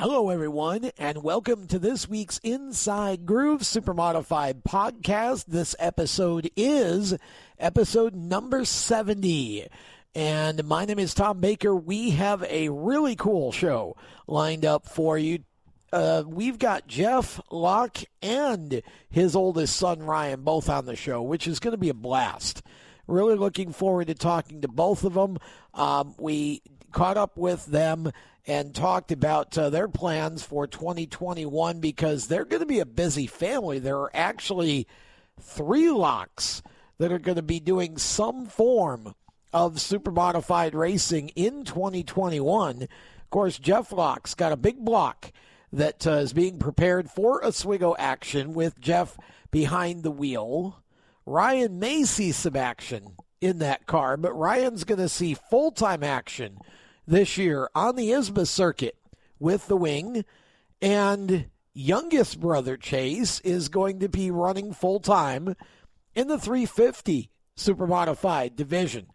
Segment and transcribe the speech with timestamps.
[0.00, 5.46] Hello, everyone, and welcome to this week's Inside Groove Super Modified podcast.
[5.46, 7.16] This episode is
[7.58, 9.66] episode number 70.
[10.14, 11.74] And my name is Tom Baker.
[11.74, 13.96] We have a really cool show
[14.28, 15.40] lined up for you.
[15.92, 18.80] Uh, we've got Jeff Locke and
[19.10, 22.62] his oldest son, Ryan, both on the show, which is going to be a blast.
[23.08, 25.38] Really looking forward to talking to both of them.
[25.74, 28.10] Um, we caught up with them
[28.46, 33.26] and talked about uh, their plans for 2021 because they're going to be a busy
[33.26, 33.78] family.
[33.78, 34.86] There are actually
[35.38, 36.62] three Lockes
[36.98, 39.14] that are going to be doing some form
[39.52, 42.82] of super modified racing in 2021.
[42.82, 45.32] Of course, Jeff Locke's got a big block
[45.72, 49.18] that uh, is being prepared for Oswego action with Jeff
[49.50, 50.82] behind the wheel.
[51.26, 56.02] Ryan may see some action in that car, but Ryan's going to see full time
[56.02, 56.58] action
[57.08, 58.96] this year on the ISMA circuit
[59.38, 60.24] with the wing.
[60.80, 65.56] And youngest brother Chase is going to be running full time
[66.14, 69.06] in the 350 super modified division.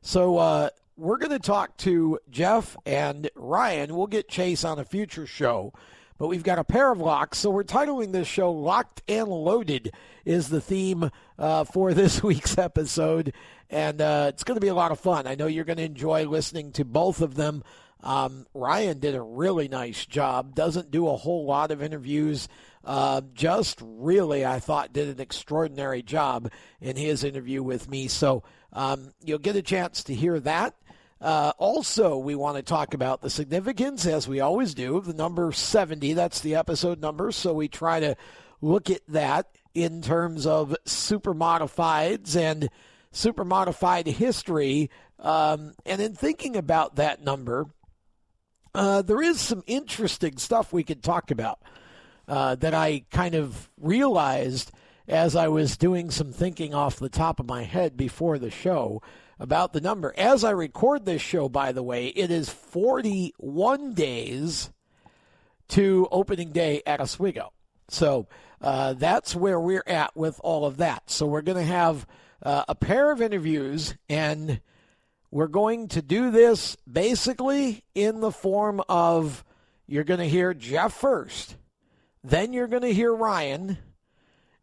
[0.00, 3.94] So uh, we're going to talk to Jeff and Ryan.
[3.94, 5.72] We'll get Chase on a future show.
[6.18, 9.92] But we've got a pair of Lockes, so we're titling this show Locked and Loaded
[10.24, 13.32] is the theme uh, for this week's episode
[13.70, 15.26] and uh, it's going to be a lot of fun.
[15.26, 17.64] I know you're going to enjoy listening to both of them.
[18.02, 20.54] Um, Ryan did a really nice job.
[20.54, 22.48] Doesn't do a whole lot of interviews.
[22.84, 28.08] Uh, just really, I thought, did an extraordinary job in his interview with me.
[28.08, 30.74] So um, you'll get a chance to hear that.
[31.24, 35.14] Uh, also, we want to talk about the significance, as we always do, of the
[35.14, 36.12] number 70.
[36.12, 37.32] That's the episode number.
[37.32, 38.14] So we try to
[38.60, 42.68] look at that in terms of super modifieds and
[43.10, 44.90] super modified history.
[45.18, 47.68] Um, and in thinking about that number,
[48.74, 51.58] uh, there is some interesting stuff we could talk about
[52.28, 54.72] uh, that I kind of realized
[55.08, 59.00] as I was doing some thinking off the top of my head before the show
[59.44, 60.14] about the number.
[60.16, 64.70] As I record this show, by the way, it is 41 days
[65.68, 67.52] to opening day at Oswego.
[67.88, 68.26] So
[68.62, 71.10] uh, that's where we're at with all of that.
[71.10, 72.06] So we're going to have
[72.42, 74.62] uh, a pair of interviews, and
[75.30, 79.44] we're going to do this basically in the form of
[79.86, 81.56] you're going to hear Jeff first,
[82.22, 83.76] then you're going to hear Ryan,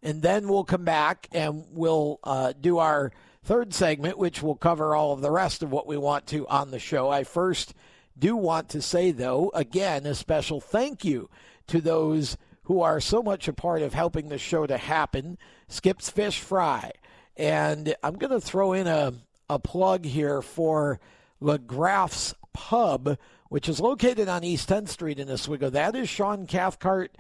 [0.02, 3.12] and then we'll come back and we'll uh, do our
[3.44, 6.72] third segment, which will cover all of the rest of what we want to on
[6.72, 7.10] the show.
[7.10, 7.74] I first
[8.18, 11.30] do want to say, though, again, a special thank you
[11.68, 15.38] to those who are so much a part of helping the show to happen.
[15.68, 16.92] Skip's Fish Fry,
[17.36, 19.14] and I'm going to throw in a,
[19.50, 21.00] a plug here for
[21.42, 23.18] LaGraff's Pub,
[23.50, 25.70] which is located on East 10th Street in Oswego.
[25.70, 27.16] That is Sean Cathcart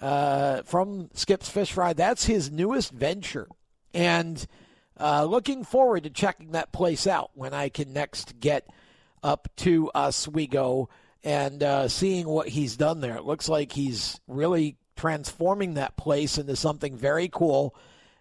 [0.00, 1.92] uh, from Skip's Fish Fry.
[1.92, 3.48] That's his newest venture.
[3.92, 4.46] And
[5.00, 8.68] uh, looking forward to checking that place out when I can next get
[9.22, 10.88] up to Oswego
[11.24, 13.16] and uh, seeing what he's done there.
[13.16, 17.74] It looks like he's really transforming that place into something very cool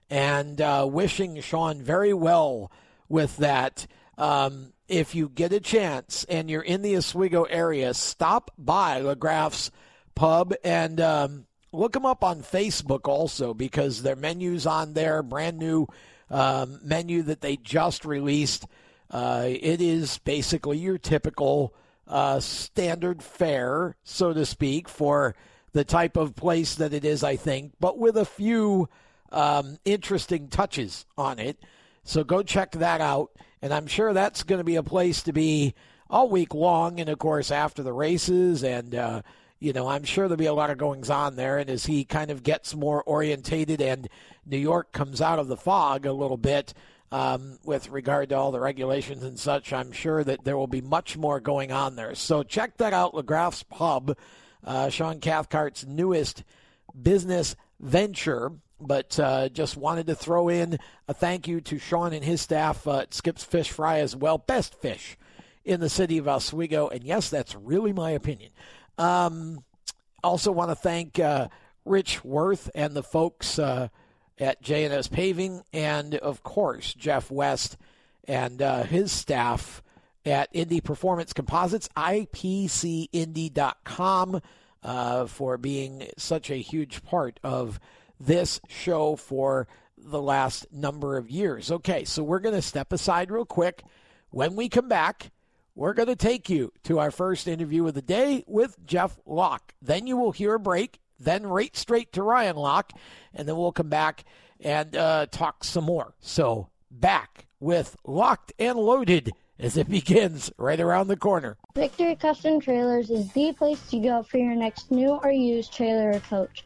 [0.10, 2.72] and uh, wishing Sean very well
[3.10, 3.88] with that.
[4.18, 9.72] Um, if you get a chance and you're in the Oswego area, stop by LaGraff's
[10.16, 15.60] Pub and um, look them up on Facebook also because their menu's on there, brand
[15.60, 15.88] new
[16.30, 18.68] um, menu that they just released.
[19.10, 21.74] Uh, it is basically your typical
[22.08, 25.36] uh, standard fare, so to speak, for
[25.74, 28.90] the type of place that it is, I think, but with a few
[29.32, 31.58] um, interesting touches on it.
[32.04, 33.32] So go check that out.
[33.62, 35.74] And I'm sure that's going to be a place to be
[36.10, 37.00] all week long.
[37.00, 38.64] And of course, after the races.
[38.64, 39.22] And, uh,
[39.60, 41.58] you know, I'm sure there'll be a lot of goings on there.
[41.58, 44.08] And as he kind of gets more orientated and
[44.46, 46.74] New York comes out of the fog a little bit
[47.12, 50.82] um, with regard to all the regulations and such, I'm sure that there will be
[50.82, 52.16] much more going on there.
[52.16, 54.16] So check that out, LaGraff's Pub,
[54.64, 56.44] uh, Sean Cathcart's newest
[57.02, 60.78] business venture but uh, just wanted to throw in
[61.08, 64.38] a thank you to Sean and his staff uh, at Skip's Fish Fry as well.
[64.38, 65.18] Best fish
[65.66, 66.88] in the city of Oswego.
[66.88, 68.52] And yes, that's really my opinion.
[68.98, 69.64] Um,
[70.24, 71.50] also, want to thank uh,
[71.86, 73.90] Rich Worth and the folks uh,
[74.40, 77.78] at J&S Paving, and of course, Jeff West
[78.28, 79.82] and uh, his staff
[80.26, 84.42] at Indy Performance Composites, IPCIndy.com,
[84.84, 87.80] uh, for being such a huge part of
[88.20, 89.68] this show for
[89.98, 91.72] the last number of years.
[91.72, 93.84] Okay, so we're going to step aside real quick.
[94.30, 95.32] When we come back,
[95.78, 99.76] we're going to take you to our first interview of the day with Jeff Locke.
[99.80, 102.94] Then you will hear a break, then right straight to Ryan Locke,
[103.32, 104.26] and then we'll come back
[104.60, 106.16] and uh, talk some more.
[106.20, 111.58] So back with Locked and Loaded as it begins right around the corner.
[111.76, 116.10] Victory Custom Trailers is the place to go for your next new or used trailer
[116.10, 116.66] or coach.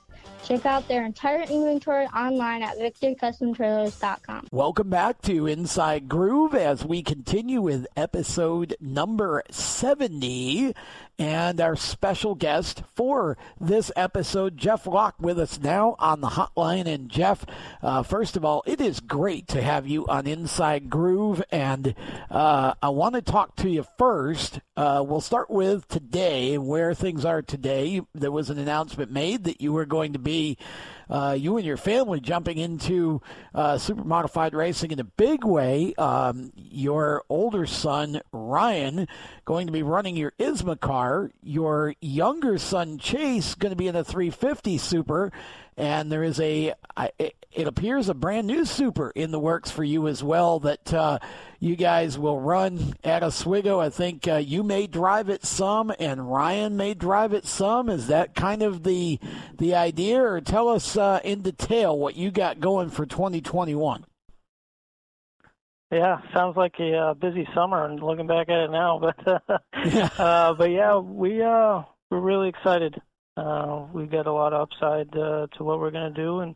[0.43, 4.47] Check out their entire inventory online at victorycustomtrailers.com.
[4.51, 10.73] Welcome back to Inside Groove as we continue with episode number 70.
[11.19, 16.87] And our special guest for this episode, Jeff Locke, with us now on the hotline.
[16.87, 17.45] And Jeff,
[17.81, 21.43] uh, first of all, it is great to have you on Inside Groove.
[21.51, 21.93] And
[22.29, 24.59] uh, I want to talk to you first.
[24.75, 28.01] Uh, we'll start with today, where things are today.
[28.15, 30.57] There was an announcement made that you were going to be
[31.11, 33.21] uh, you and your family jumping into
[33.53, 35.93] uh, super modified racing in a big way.
[35.97, 39.07] Um, your older son, Ryan,
[39.43, 41.00] going to be running your ISMA car.
[41.43, 45.31] Your younger son, Chase, going to be in a 350 Super
[45.77, 46.73] and there is a
[47.17, 51.19] it appears a brand new super in the works for you as well that uh,
[51.59, 53.79] you guys will run at Oswego.
[53.79, 57.89] I think uh, you may drive it some, and Ryan may drive it some.
[57.89, 59.19] Is that kind of the
[59.57, 64.05] the idea, or tell us uh, in detail what you got going for 2021?
[65.91, 69.57] Yeah, sounds like a uh, busy summer, and looking back at it now, but uh,
[69.85, 70.09] yeah.
[70.17, 73.01] Uh, but yeah, we uh, we're really excited.
[73.35, 76.55] Uh, we got a lot of upside uh, to what we're going to do, and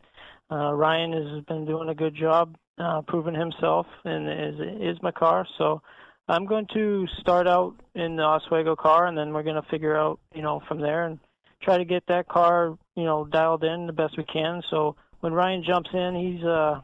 [0.50, 5.46] uh, Ryan has been doing a good job uh, proving himself and is ISMA car.
[5.58, 5.82] So
[6.28, 9.96] I'm going to start out in the Oswego car, and then we're going to figure
[9.96, 11.18] out, you know, from there and
[11.62, 14.62] try to get that car, you know, dialed in the best we can.
[14.70, 16.80] So when Ryan jumps in, he's uh,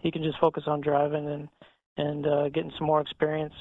[0.00, 1.48] he can just focus on driving and
[1.96, 3.54] and uh, getting some more experience.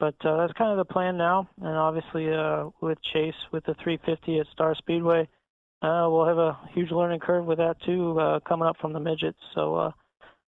[0.00, 1.48] But uh, that's kind of the plan now.
[1.58, 5.28] And obviously, uh, with Chase, with the 350 at Star Speedway,
[5.82, 9.00] uh, we'll have a huge learning curve with that too, uh, coming up from the
[9.00, 9.38] midgets.
[9.54, 9.90] So uh,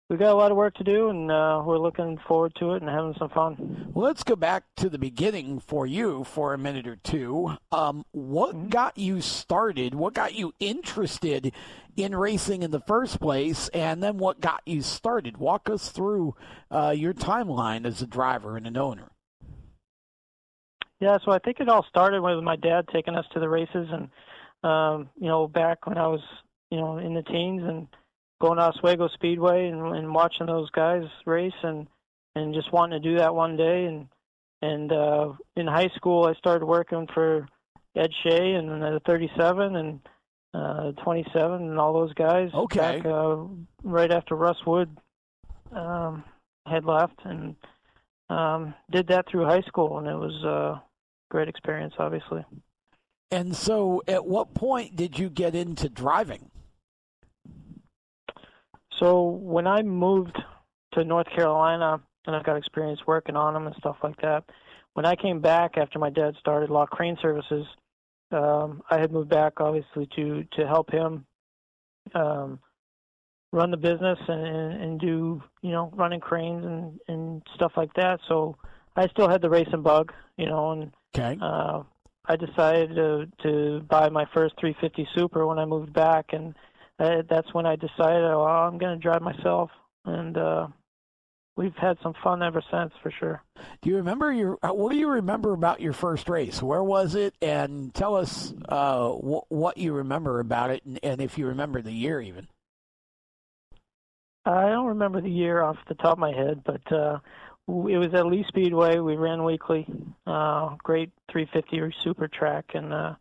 [0.10, 2.82] we've got a lot of work to do, and uh, we're looking forward to it
[2.82, 3.92] and having some fun.
[3.94, 7.56] Well, let's go back to the beginning for you for a minute or two.
[7.72, 8.70] Um, what mm-hmm.
[8.70, 9.94] got you started?
[9.94, 11.54] What got you interested
[11.96, 15.38] in racing in the first place, and then what got you started?
[15.38, 16.36] Walk us through
[16.72, 19.12] uh, your timeline as a driver and an owner.
[21.00, 23.88] Yeah, so I think it all started with my dad taking us to the races,
[23.92, 24.10] and
[24.70, 26.22] um, you know, back when I was
[26.72, 27.88] you know in the teens and
[28.40, 31.88] going to Oswego Speedway and, and watching those guys race, and
[32.36, 33.86] and just wanting to do that one day.
[33.86, 34.08] And
[34.62, 37.48] and uh, in high school, I started working for
[37.96, 40.00] Ed Shea and the 37 and
[40.54, 42.50] uh, 27 and all those guys.
[42.54, 43.02] Okay.
[43.02, 43.38] Back, uh,
[43.84, 44.90] right after Russ Wood
[45.72, 46.24] um,
[46.66, 47.56] had left, and
[48.30, 50.80] um, did that through high school, and it was uh,
[51.30, 52.44] great experience, obviously.
[53.32, 56.50] And so, at what point did you get into driving?
[59.00, 60.38] So, when I moved
[60.94, 64.44] to North Carolina, and I got experience working on them and stuff like that,
[64.94, 67.66] when I came back after my dad started Locke Crane Services,
[68.32, 71.26] um, I had moved back obviously to to help him
[72.14, 72.60] um,
[73.52, 77.94] run the business and, and, and do you know running cranes and and stuff like
[77.96, 78.20] that.
[78.28, 78.56] So
[78.96, 81.38] I still had the racing bug, you know, and Okay.
[81.42, 81.84] Uh,
[82.26, 86.54] I decided to to buy my first 350 Super when I moved back, and
[87.00, 89.72] uh, that's when I decided, oh, I'm going to drive myself,
[90.06, 90.68] and uh,
[91.56, 93.42] we've had some fun ever since, for sure.
[93.82, 94.58] Do you remember your?
[94.62, 96.62] Uh, what do you remember about your first race?
[96.62, 97.36] Where was it?
[97.42, 101.82] And tell us uh, wh- what you remember about it, and, and if you remember
[101.82, 102.48] the year, even.
[104.46, 107.20] I don't remember the year off the top of my head, but uh,
[107.68, 108.98] it was at Lee Speedway.
[108.98, 109.86] We ran weekly.
[110.26, 113.16] Uh, great 350 super track, and uh,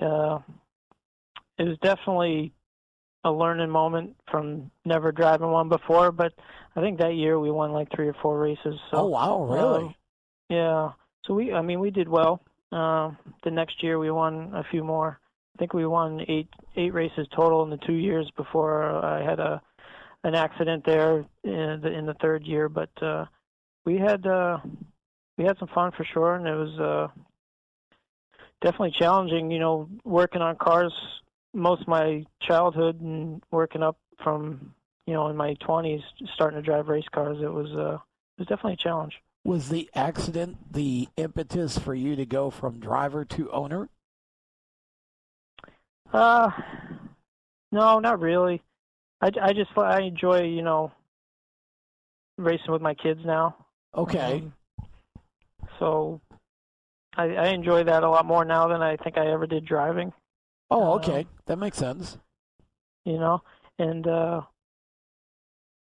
[0.00, 0.38] uh,
[1.58, 2.52] it was definitely
[3.24, 6.12] a learning moment from never driving one before.
[6.12, 6.32] But
[6.76, 8.78] I think that year we won like three or four races.
[8.90, 9.84] So, oh wow, really?
[9.84, 9.94] Um,
[10.50, 10.90] yeah.
[11.26, 12.42] So we, I mean, we did well.
[12.70, 13.12] Uh,
[13.44, 15.18] the next year we won a few more.
[15.54, 19.38] I think we won eight eight races total in the two years before I had
[19.38, 19.62] a
[20.24, 22.68] an accident there in the in the third year.
[22.68, 23.26] But uh,
[23.84, 24.58] we had uh,
[25.38, 27.08] we had some fun for sure, and it was uh,
[28.60, 29.50] definitely challenging.
[29.50, 30.92] You know, working on cars
[31.54, 34.74] most of my childhood and working up from
[35.06, 36.02] you know in my 20s,
[36.34, 37.38] starting to drive race cars.
[37.40, 39.14] It was uh, it was definitely a challenge.
[39.44, 43.88] Was the accident the impetus for you to go from driver to owner?
[46.12, 46.50] Uh,
[47.72, 48.62] no, not really.
[49.20, 50.92] I, I just I enjoy you know
[52.36, 53.56] racing with my kids now.
[53.94, 54.42] Okay.
[54.42, 54.52] Um,
[55.78, 56.20] so
[57.16, 60.12] I, I enjoy that a lot more now than I think I ever did driving.
[60.70, 62.18] Oh, okay, uh, that makes sense.
[63.04, 63.42] You know,
[63.78, 64.42] and uh,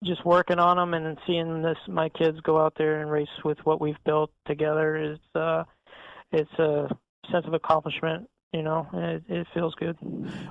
[0.03, 3.57] just working on them and seeing this my kids go out there and race with
[3.63, 5.63] what we've built together is uh,
[6.31, 6.87] it's a
[7.31, 9.97] sense of accomplishment you know, it, it feels good.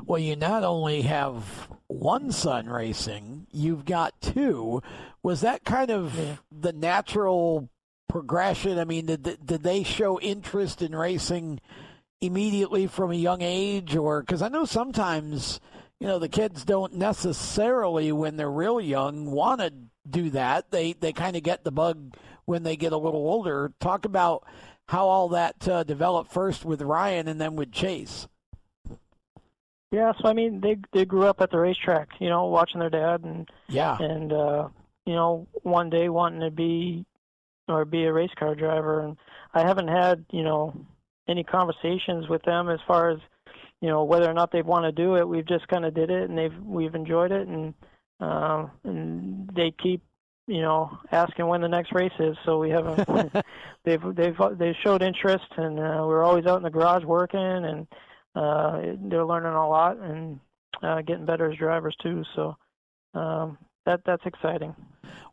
[0.04, 4.82] Well, you not only have one son racing, you've got two.
[5.22, 6.36] Was that kind of yeah.
[6.52, 7.70] the natural
[8.08, 8.78] progression?
[8.78, 11.60] I mean, did did they show interest in racing
[12.20, 15.60] immediately from a young age, or because I know sometimes
[16.00, 19.72] you know the kids don't necessarily when they're real young want to
[20.08, 20.70] do that.
[20.70, 23.72] They they kind of get the bug when they get a little older.
[23.80, 24.44] Talk about
[24.88, 28.28] how all that uh, developed first with Ryan and then with Chase.
[29.92, 32.90] Yeah, so I mean, they they grew up at the racetrack, you know, watching their
[32.90, 34.68] dad, and yeah, and uh,
[35.04, 37.04] you know, one day wanting to be
[37.68, 39.16] or be a race car driver, and
[39.54, 40.74] I haven't had you know
[41.28, 43.18] any conversations with them as far as
[43.80, 45.28] you know whether or not they want to do it.
[45.28, 47.74] We've just kind of did it, and they've we've enjoyed it, and
[48.20, 50.02] uh, and they keep
[50.46, 52.36] you know, asking when the next race is.
[52.44, 53.06] So we haven't.
[53.84, 57.86] they've they've they've showed interest, and uh, we're always out in the garage working, and
[58.34, 60.38] uh, they're learning a lot and
[60.82, 62.22] uh, getting better as drivers too.
[62.34, 62.56] So
[63.14, 64.74] um, that that's exciting.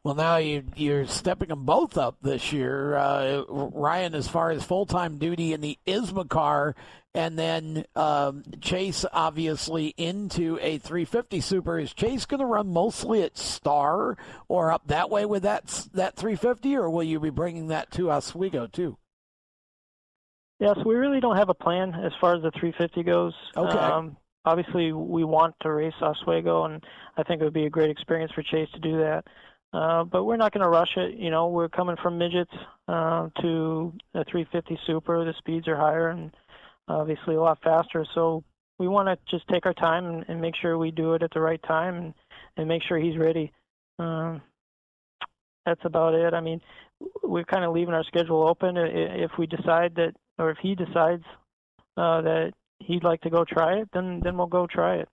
[0.03, 2.95] Well, now you you're stepping them both up this year.
[2.95, 6.75] Uh, Ryan, as far as full time duty in the ISMA car,
[7.13, 11.79] and then um, Chase obviously into a 350 Super.
[11.79, 14.17] Is Chase going to run mostly at Star
[14.47, 18.11] or up that way with that that 350, or will you be bringing that to
[18.11, 18.97] Oswego too?
[20.59, 23.33] Yes, we really don't have a plan as far as the 350 goes.
[23.55, 23.77] Okay.
[23.77, 26.83] Um, obviously, we want to race Oswego, and
[27.17, 29.23] I think it would be a great experience for Chase to do that.
[29.73, 31.15] Uh, but we're not going to rush it.
[31.15, 32.53] You know, we're coming from midgets
[32.87, 35.25] uh, to a 350 Super.
[35.25, 36.31] The speeds are higher, and
[36.87, 38.05] obviously a lot faster.
[38.13, 38.43] So
[38.77, 41.31] we want to just take our time and, and, make sure we do it at
[41.33, 42.13] the right time and,
[42.57, 43.51] and make sure he's ready.
[43.97, 44.41] Um,
[45.65, 46.33] that's about it.
[46.33, 46.61] I mean,
[47.23, 48.77] we're kind of leaving our schedule open.
[48.77, 51.23] If we decide that, or if he decides
[51.97, 52.53] uh, that
[52.85, 55.09] he'd like to go try it, then then we'll go try it.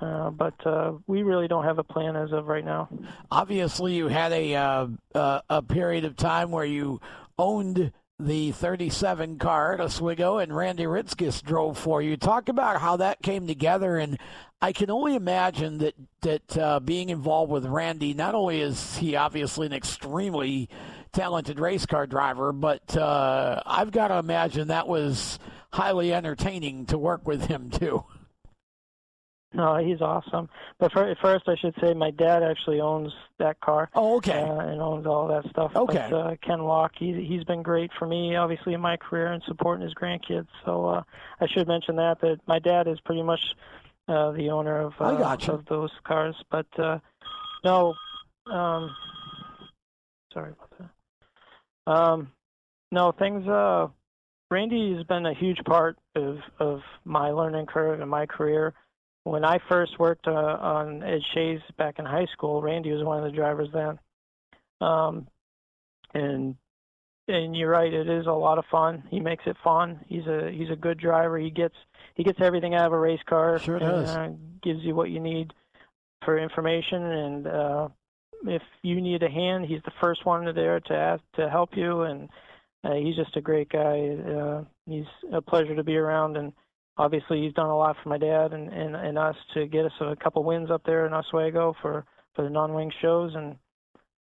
[0.00, 2.88] Uh, but uh, we really don't have a plan as of right now.
[3.30, 7.00] Obviously, you had a uh, uh a period of time where you
[7.38, 12.16] owned the 37 car at Oswego and Randy Ritskes drove for you.
[12.16, 14.18] Talk about how that came together, and
[14.60, 19.16] I can only imagine that that uh, being involved with Randy, not only is he
[19.16, 20.68] obviously an extremely
[21.12, 25.38] talented race car driver, but uh, I've got to imagine that was
[25.72, 28.04] highly entertaining to work with him too.
[29.52, 30.48] No, he's awesome.
[30.78, 33.90] But for, first, I should say my dad actually owns that car.
[33.96, 34.42] Oh, okay.
[34.42, 35.72] Uh, and owns all that stuff.
[35.74, 36.06] Okay.
[36.08, 39.42] But, uh, Ken Locke, he, he's been great for me, obviously, in my career and
[39.42, 40.46] supporting his grandkids.
[40.64, 41.02] So uh,
[41.40, 43.56] I should mention that that my dad is pretty much
[44.06, 45.52] uh, the owner of uh, gotcha.
[45.52, 46.36] of those cars.
[46.48, 47.00] But uh,
[47.64, 47.94] no,
[48.46, 48.94] um,
[50.32, 50.90] sorry about
[51.86, 51.92] that.
[51.92, 52.32] Um,
[52.92, 53.48] no, things.
[53.48, 53.88] Uh,
[54.50, 58.74] Randy has been a huge part of of my learning curve and my career
[59.24, 63.18] when I first worked uh, on Ed Shea's back in high school, Randy was one
[63.18, 63.98] of the drivers then.
[64.80, 65.26] Um,
[66.14, 66.56] and
[67.28, 69.04] and you're right, it is a lot of fun.
[69.08, 70.00] He makes it fun.
[70.08, 71.38] He's a he's a good driver.
[71.38, 71.74] He gets
[72.14, 73.58] he gets everything out of a race car.
[73.58, 74.08] Sure and, does.
[74.08, 75.52] Uh, gives you what you need
[76.24, 77.88] for information, and uh,
[78.46, 82.02] if you need a hand, he's the first one there to ask to help you.
[82.02, 82.28] And
[82.84, 84.16] uh, he's just a great guy.
[84.16, 86.52] Uh, he's a pleasure to be around, and
[86.96, 89.92] obviously he's done a lot for my dad and, and, and us to get us
[90.00, 93.32] a couple wins up there in Oswego for, for the non-wing shows.
[93.34, 93.56] And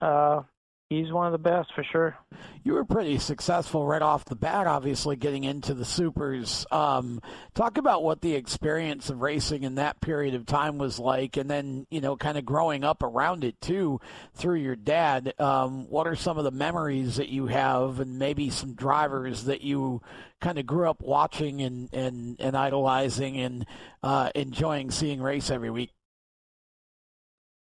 [0.01, 0.41] uh,
[0.89, 2.17] he's one of the best for sure.
[2.63, 6.65] You were pretty successful right off the bat, obviously getting into the supers.
[6.71, 7.21] Um,
[7.53, 11.49] talk about what the experience of racing in that period of time was like, and
[11.49, 13.99] then you know, kind of growing up around it too
[14.33, 15.33] through your dad.
[15.39, 19.61] Um, what are some of the memories that you have, and maybe some drivers that
[19.61, 20.01] you
[20.39, 23.65] kind of grew up watching and and, and idolizing and
[24.03, 25.91] uh, enjoying seeing race every week?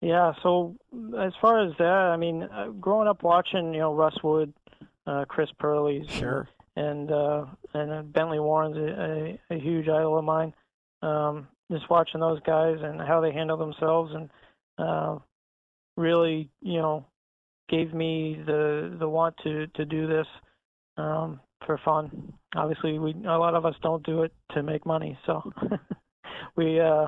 [0.02, 0.76] Yeah, so
[1.20, 4.54] as far as that, I mean, uh, growing up watching, you know, Russ Wood,
[5.06, 10.18] uh, Chris Perley, sure, and uh, and uh, Bentley Warren's a, a, a huge idol
[10.18, 10.54] of mine.
[11.02, 14.30] Um, just watching those guys and how they handle themselves, and
[14.78, 15.18] uh,
[15.98, 17.06] really, you know,
[17.68, 20.28] gave me the the want to to do this
[20.96, 22.32] um, for fun.
[22.56, 25.52] Obviously, we a lot of us don't do it to make money, so
[26.56, 26.80] we.
[26.80, 27.08] uh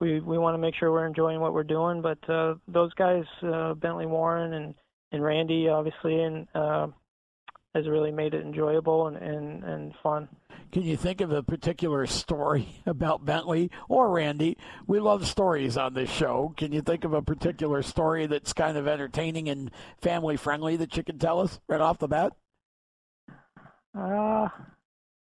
[0.00, 2.02] we we want to make sure we're enjoying what we're doing.
[2.02, 4.74] But uh, those guys, uh, Bentley Warren and
[5.12, 6.88] and Randy, obviously, and uh,
[7.74, 10.28] has really made it enjoyable and, and and fun.
[10.70, 14.56] Can you think of a particular story about Bentley or Randy?
[14.86, 16.54] We love stories on this show.
[16.56, 20.96] Can you think of a particular story that's kind of entertaining and family friendly that
[20.96, 22.32] you can tell us right off the bat?
[23.98, 24.48] Uh,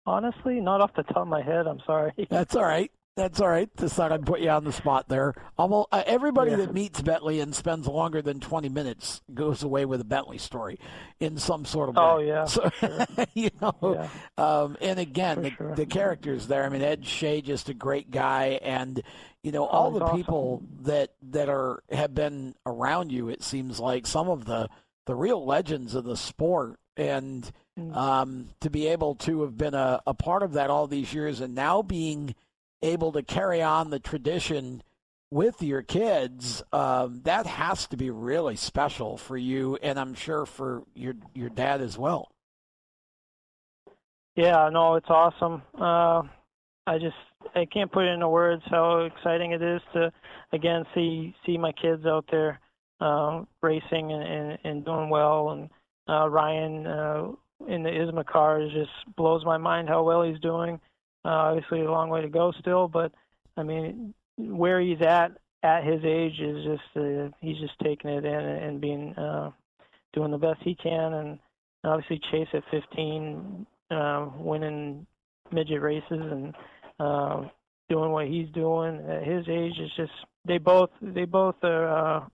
[0.05, 1.67] honestly, not off the top of my head.
[1.67, 2.13] I'm sorry.
[2.29, 2.91] That's all right.
[3.17, 3.75] That's all right.
[3.79, 5.33] Just thought I'd put you on the spot there.
[5.57, 6.59] Almost uh, everybody yeah.
[6.59, 10.79] that meets Bentley and spends longer than 20 minutes goes away with a Bentley story
[11.19, 12.03] in some sort of way.
[12.03, 13.07] Oh yeah, so, sure.
[13.35, 13.75] you know.
[13.83, 14.09] Yeah.
[14.37, 15.75] Um, and again, the, sure.
[15.75, 16.65] the, characters there.
[16.65, 19.03] I mean, Ed Shea, just a great guy, and
[19.43, 20.17] you know all oh, the awesome.
[20.19, 23.31] people that that are have been around you.
[23.31, 24.69] It seems like some of the
[25.07, 27.51] the real legends of the sport and.
[27.79, 27.95] Mm.
[27.95, 31.43] Um, to be able to have been a, a part of that all these years
[31.43, 32.35] and now being
[32.83, 34.83] able to carry on the tradition
[35.31, 40.47] with your kids, um, that has to be really special for you, and I'm sure
[40.47, 42.31] for your your dad as well.
[44.37, 45.63] Yeah, no, it's awesome.
[45.75, 46.23] Uh,
[46.87, 47.17] I just
[47.55, 50.13] I can't put it into words how exciting it is to
[50.53, 52.61] again see see my kids out there
[53.01, 55.71] uh, racing and, and, and doing well, and
[56.09, 57.29] uh, Ryan uh,
[57.67, 60.81] in the ISMA cars just blows my mind how well he's doing.
[61.27, 63.11] Uh, obviously, a long way to go still, but
[63.57, 65.33] I mean, where he's at
[65.65, 69.51] at his age is just uh, he's just taking it in and being uh,
[70.13, 71.39] doing the best he can, and
[71.83, 75.05] obviously Chase at 15, uh, winning
[75.51, 76.55] midget races and
[77.01, 77.43] uh,
[77.89, 80.13] doing what he's doing at his age is just
[80.47, 82.25] they both they both are, uh,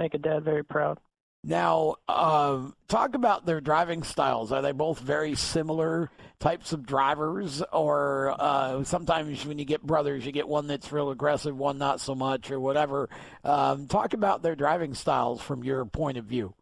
[0.00, 0.98] make a dad very proud.
[1.44, 4.52] Now, um, talk about their driving styles.
[4.52, 10.24] Are they both very similar types of drivers, or uh, sometimes when you get brothers,
[10.24, 13.08] you get one that's real aggressive, one not so much, or whatever?
[13.42, 16.54] Um, talk about their driving styles from your point of view.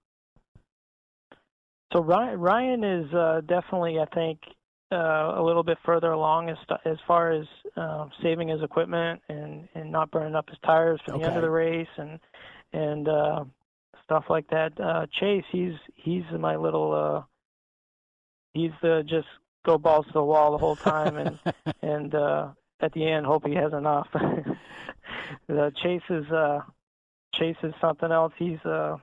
[1.92, 4.40] So Ryan, Ryan is uh, definitely, I think,
[4.92, 9.68] uh, a little bit further along as as far as uh, saving his equipment and
[9.74, 11.26] and not burning up his tires for the Okay.
[11.26, 12.18] end of the race and
[12.72, 13.44] and uh,
[14.10, 14.72] stuff like that.
[14.80, 17.22] Uh, Chase, he's he's my little uh,
[18.52, 19.28] he's uh, just
[19.64, 21.38] go balls to the wall the whole time and
[21.82, 22.48] and uh,
[22.80, 24.08] at the end hope he has enough.
[25.46, 26.60] the Chase is uh,
[27.36, 28.32] Chase is something else.
[28.36, 28.96] He's uh,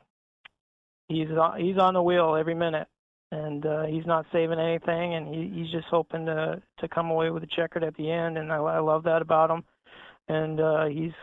[1.08, 2.90] he's on, he's on the wheel every minute
[3.32, 7.30] and uh, he's not saving anything, and he, he's just hoping to to come away
[7.30, 9.64] with a checkered at the end, and I, I love that about him.
[10.28, 11.14] And uh, he's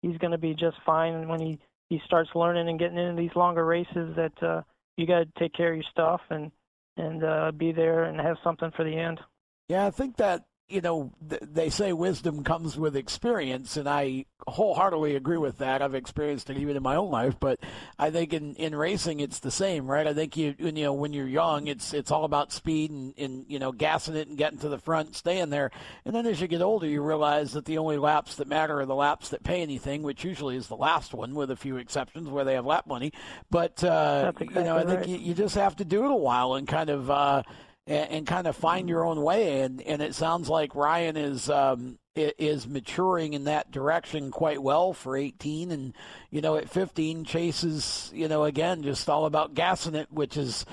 [0.00, 3.34] he's going to be just fine when he he starts learning and getting into these
[3.34, 4.14] longer races.
[4.16, 4.62] That uh,
[4.96, 6.50] you got to take care of your stuff and
[6.96, 9.20] and uh, be there and have something for the end.
[9.68, 14.26] Yeah, I think that you know th- they say wisdom comes with experience, and I
[14.46, 15.82] wholeheartedly agree with that.
[15.82, 17.60] I've experienced it even in my own life, but
[17.98, 20.06] I think in, in racing it's the same, right?
[20.06, 23.46] I think you you know when you're young, it's it's all about speed and, and
[23.48, 25.70] you know gassing it and getting to the front, staying there,
[26.04, 28.86] and then as you get older, you realize that the only laps that matter are
[28.86, 32.28] the laps that pay anything, which usually is the last one, with a few exceptions
[32.28, 33.12] where they have lap money.
[33.50, 35.08] But uh, That's you know, I think right.
[35.08, 37.10] you, you just have to do it a while and kind of.
[37.10, 37.42] Uh,
[37.88, 39.62] and, and kind of find your own way.
[39.62, 44.92] And, and it sounds like Ryan is um, is maturing in that direction quite well
[44.92, 45.72] for 18.
[45.72, 45.94] And
[46.30, 50.36] you know, at 15, Chase is you know again just all about gassing it, which
[50.36, 50.64] is.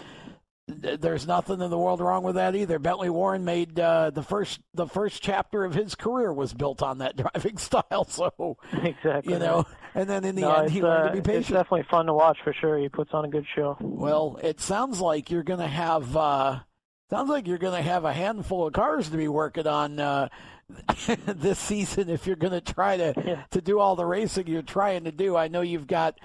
[0.67, 2.79] There's nothing in the world wrong with that either.
[2.79, 6.97] Bentley Warren made uh, the first the first chapter of his career was built on
[6.97, 8.05] that driving style.
[8.05, 9.31] So exactly.
[9.31, 11.49] you know, and then in the no, end, he learned uh, to be patient it's
[11.51, 12.79] definitely fun to watch for sure.
[12.79, 13.77] He puts on a good show.
[13.79, 16.61] Well, it sounds like you're going to have uh,
[17.09, 20.29] sounds like you're going to have a handful of cars to be working on uh,
[21.27, 23.43] this season if you're going to try to Yeah.
[23.51, 25.35] to do all the racing you're trying to do.
[25.35, 26.19] I know you've got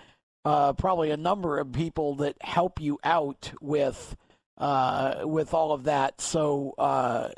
[0.44, 4.16] uh, probably a number of people that help you out with
[4.58, 6.20] uh, with all of that.
[6.20, 7.30] So, uh,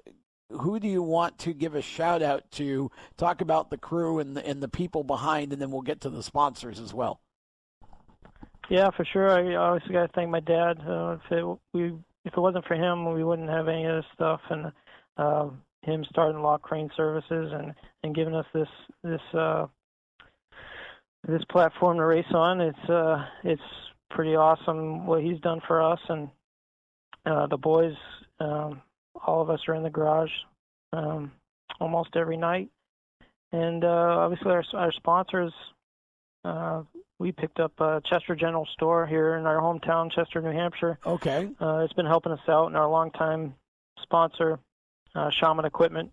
[0.51, 2.91] who do you want to give a shout out to?
[3.17, 6.11] Talk about the crew and the, and the people behind, and then we'll get to
[6.11, 7.21] the sponsors as well.
[8.69, 9.31] Yeah, for sure.
[9.31, 10.79] I obviously got to thank my dad.
[10.87, 14.41] Uh, it we if it wasn't for him, we wouldn't have any of this stuff.
[14.51, 14.73] And
[15.17, 18.69] um, him starting Locke Crane Services and and giving us this
[19.03, 19.67] this uh,
[21.27, 22.61] this platform to race on.
[22.61, 23.63] It's uh, it's
[24.11, 26.29] pretty awesome what he's done for us and
[27.27, 27.95] uh, the boys.
[28.41, 28.83] Um,
[29.27, 30.31] all of us are in the garage
[30.93, 31.33] um,
[31.81, 32.71] almost every night,
[33.53, 35.53] and uh, obviously our our sponsors.
[36.45, 36.83] Uh,
[37.23, 40.99] we picked up uh, Chester General Store here in our hometown, Chester, New Hampshire.
[41.07, 41.49] Okay.
[41.61, 43.55] Uh, it's been helping us out, and our longtime
[44.03, 44.59] sponsor,
[45.15, 46.11] uh, Shaman Equipment.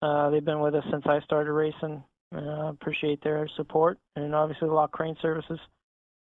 [0.00, 2.02] Uh, they've been with us since I started racing.
[2.34, 5.60] Uh, appreciate their support, and obviously the Locke Crane Services.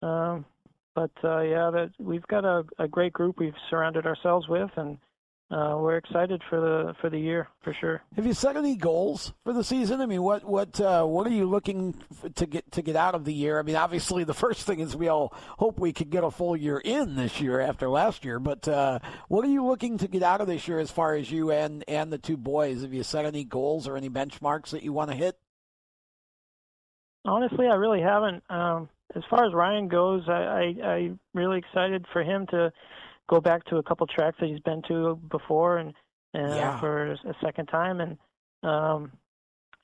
[0.04, 0.46] Um,
[0.94, 5.00] but uh, yeah, that we've got a, a great group we've surrounded ourselves with, and
[5.50, 8.02] uh, we're excited for the for the year for sure.
[8.18, 10.02] Have you set any goals for the season?
[10.02, 11.96] I mean, what what uh, what are you looking
[12.36, 13.58] to get to get out of the year?
[13.58, 16.58] I mean, obviously the first thing is we all hope we could get a full
[16.58, 18.40] year in this year after last year.
[18.40, 21.32] But uh, what are you looking to get out of this year as far as
[21.32, 22.82] you and and the two boys?
[22.82, 25.38] Have you set any goals or any benchmarks that you want to hit?
[27.24, 28.44] Honestly, I really haven't.
[28.50, 30.34] Um, as far as Ryan goes, I,
[30.84, 32.74] I I'm really excited for him to
[33.30, 35.90] go back to a couple tracks that he's been to before and
[36.36, 36.80] uh, Yeah.
[36.80, 38.18] for a second time and
[38.64, 39.12] um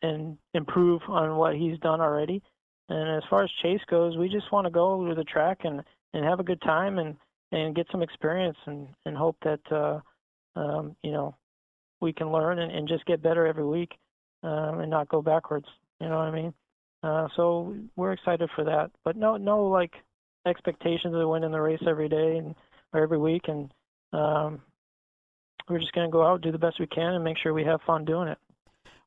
[0.02, 2.42] and improve on what he's done already.
[2.90, 5.82] And as far as Chase goes, we just want to go to the track and
[6.14, 7.16] and have a good time and
[7.52, 10.00] and get some experience and and hope that uh
[10.60, 11.36] um you know
[12.02, 13.92] we can learn and, and just get better every week
[14.44, 15.68] um and not go backwards.
[16.02, 16.54] You know what I mean?
[17.04, 18.92] Uh so we're excited for that.
[19.06, 19.94] But no no like
[20.46, 22.54] expectations of winning the race every day and
[23.02, 23.74] every week and
[24.14, 24.62] um
[25.70, 27.64] we're just going to go out do the best we can and make sure we
[27.64, 28.38] have fun doing it.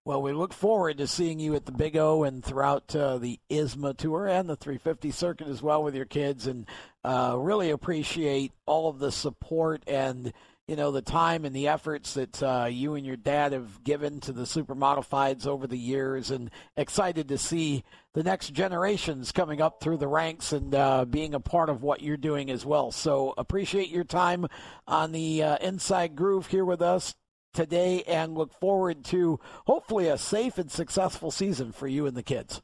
[0.06, 3.40] Well, we look forward to seeing you at the Big O and throughout uh, the
[3.50, 6.64] ISMA Tour and the 350 circuit as well with your kids, and
[7.04, 10.32] uh, really appreciate all of the support and
[10.68, 14.20] you know the time and the efforts that uh, you and your dad have given
[14.20, 19.80] to the supermodifieds over the years, and excited to see the next generations coming up
[19.80, 22.90] through the ranks and uh, being a part of what you're doing as well.
[22.90, 24.46] So appreciate your time
[24.88, 27.14] on the uh, Inside Groove here with us
[27.54, 32.22] today and look forward to hopefully a safe and successful season for you and the
[32.22, 32.60] kids.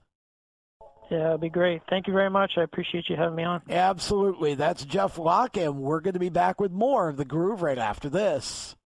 [1.10, 1.82] Yeah, it'd be great.
[1.90, 2.52] Thank you very much.
[2.56, 3.60] I appreciate you having me on.
[3.68, 4.54] Absolutely.
[4.54, 7.78] That's Jeff Locke, and we're going to be back with more of The Groove right
[7.78, 8.76] after this.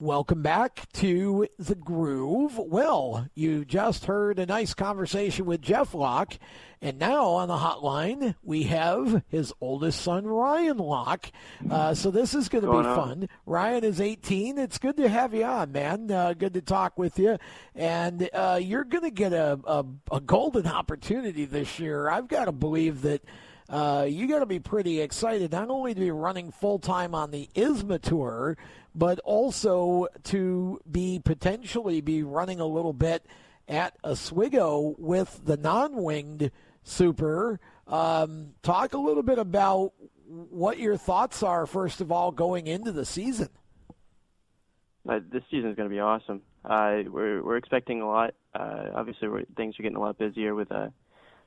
[0.00, 2.56] Welcome back to The Groove.
[2.56, 6.38] Well, you just heard a nice conversation with Jeff Locke,
[6.80, 11.30] and now on the hotline we have his oldest son, Ryan Locke.
[11.70, 12.96] Uh, so this is going to be on.
[12.96, 13.28] fun.
[13.44, 14.56] Ryan is 18.
[14.56, 16.10] It's good to have you on, man.
[16.10, 17.36] Uh, good to talk with you.
[17.74, 22.08] And uh, you're going to get a, a, a golden opportunity this year.
[22.08, 23.22] I've got to believe that
[23.68, 27.30] uh, you got to be pretty excited not only to be running full time on
[27.30, 28.56] the ISMA tour,
[28.94, 33.24] but also to be potentially be running a little bit
[33.68, 36.50] at Oswego with the non-winged
[36.82, 37.60] super.
[37.86, 39.92] Um, talk a little bit about
[40.26, 43.48] what your thoughts are first of all going into the season.
[45.08, 46.42] Uh, this is going to be awesome.
[46.64, 48.34] Uh, we're we're expecting a lot.
[48.54, 50.88] Uh, obviously, things are getting a lot busier with uh,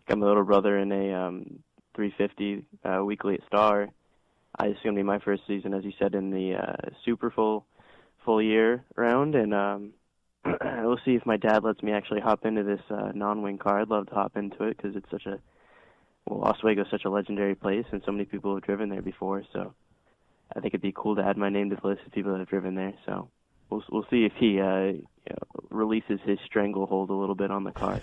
[0.07, 1.59] got my little brother in a um,
[1.95, 3.89] 350 uh, weekly at Star.
[4.59, 7.65] To be my first season, as you said, in the uh, super full
[8.23, 9.93] full year round, and um,
[10.45, 13.81] we'll see if my dad lets me actually hop into this uh, non-wing car.
[13.81, 15.39] I'd love to hop into it because it's such a
[16.25, 19.43] well, Oswego is such a legendary place, and so many people have driven there before.
[19.51, 19.73] So
[20.55, 22.39] I think it'd be cool to add my name to the list of people that
[22.39, 22.93] have driven there.
[23.05, 23.29] So
[23.73, 24.93] we'll we'll see if he uh,
[25.25, 28.01] you know, releases his stranglehold a little bit on the car.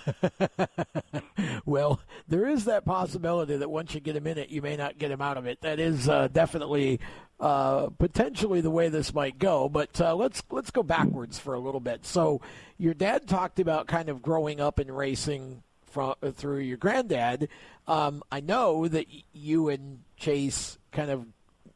[1.65, 4.99] well, there is that possibility that once you get him in it, you may not
[4.99, 5.61] get him out of it.
[5.61, 7.01] That is uh, definitely
[7.39, 9.69] uh, potentially the way this might go.
[9.69, 12.07] But uh, let's let's go backwards for a little bit.
[12.07, 12.41] So,
[12.79, 17.49] your dad talked about kind of growing up in racing from through your granddad.
[17.87, 21.27] Um, I know that you and Chase kind of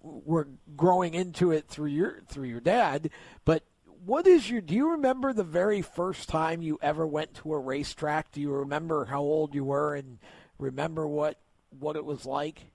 [0.00, 3.10] were growing into it through your through your dad,
[3.44, 3.62] but
[4.04, 7.58] what is your do you remember the very first time you ever went to a
[7.58, 10.18] racetrack do you remember how old you were and
[10.58, 11.38] remember what
[11.78, 12.66] what it was like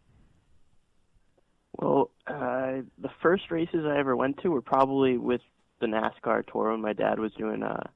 [1.78, 5.42] Well, uh, the first races I ever went to were probably with
[5.80, 7.64] the NASCAR tour when my dad was doing.
[7.64, 7.88] Uh,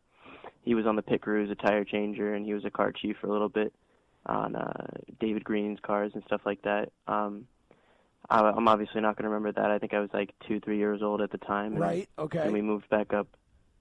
[0.61, 2.91] he was on the pit crew as a tire changer, and he was a car
[2.93, 3.73] chief for a little bit.
[4.25, 4.87] on uh,
[5.19, 6.91] David Green's cars and stuff like that.
[7.07, 7.45] Um,
[8.29, 9.71] I'm obviously not going to remember that.
[9.71, 11.73] I think I was like two, three years old at the time.
[11.73, 12.09] And, Right.
[12.17, 12.39] Okay.
[12.39, 13.27] And we moved back up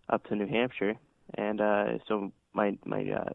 [0.09, 0.95] up to New Hampshire,
[1.35, 3.33] and uh, so my my uh,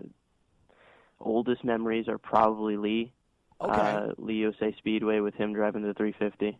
[1.19, 3.13] oldest memories are probably Lee.
[3.59, 3.81] Okay.
[3.81, 6.59] Uh, Lee USA Speedway with him driving the 350.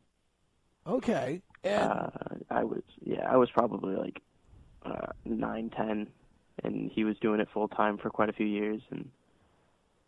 [0.88, 1.42] okay.
[1.64, 2.10] And Uh,
[2.50, 4.22] I was yeah, I was probably like
[4.86, 6.08] uh, nine, ten,
[6.64, 9.10] and he was doing it full time for quite a few years, and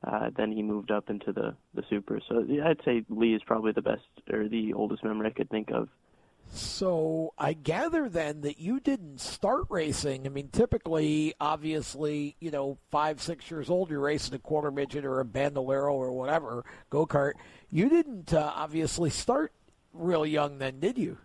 [0.05, 2.19] uh, then he moved up into the the super.
[2.27, 5.49] So yeah, I'd say Lee is probably the best or the oldest memory I could
[5.49, 5.89] think of.
[6.51, 10.25] So I gather then that you didn't start racing.
[10.25, 15.05] I mean, typically, obviously, you know, five, six years old, you're racing a quarter midget
[15.05, 17.33] or a bandolero or whatever go kart.
[17.69, 19.53] You didn't uh, obviously start
[19.93, 21.17] real young then, did you?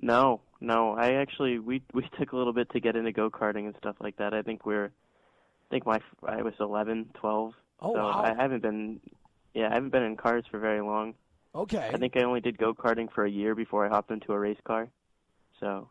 [0.00, 3.66] No, no, I actually we we took a little bit to get into go karting
[3.66, 4.32] and stuff like that.
[4.32, 4.90] I think we're,
[5.68, 7.52] I think my I was eleven, twelve.
[7.80, 8.22] Oh, so wow.
[8.24, 9.00] I haven't been,
[9.54, 11.14] yeah, I haven't been in cars for very long.
[11.54, 11.90] Okay.
[11.92, 14.38] I think I only did go karting for a year before I hopped into a
[14.38, 14.88] race car.
[15.60, 15.90] So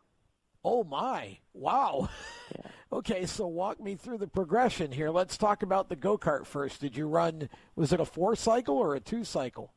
[0.64, 1.38] Oh my!
[1.54, 2.08] Wow.
[2.92, 5.10] okay, so walk me through the progression here.
[5.10, 6.80] Let's talk about the go kart first.
[6.80, 7.48] Did you run?
[7.76, 9.72] Was it a four cycle or a two cycle?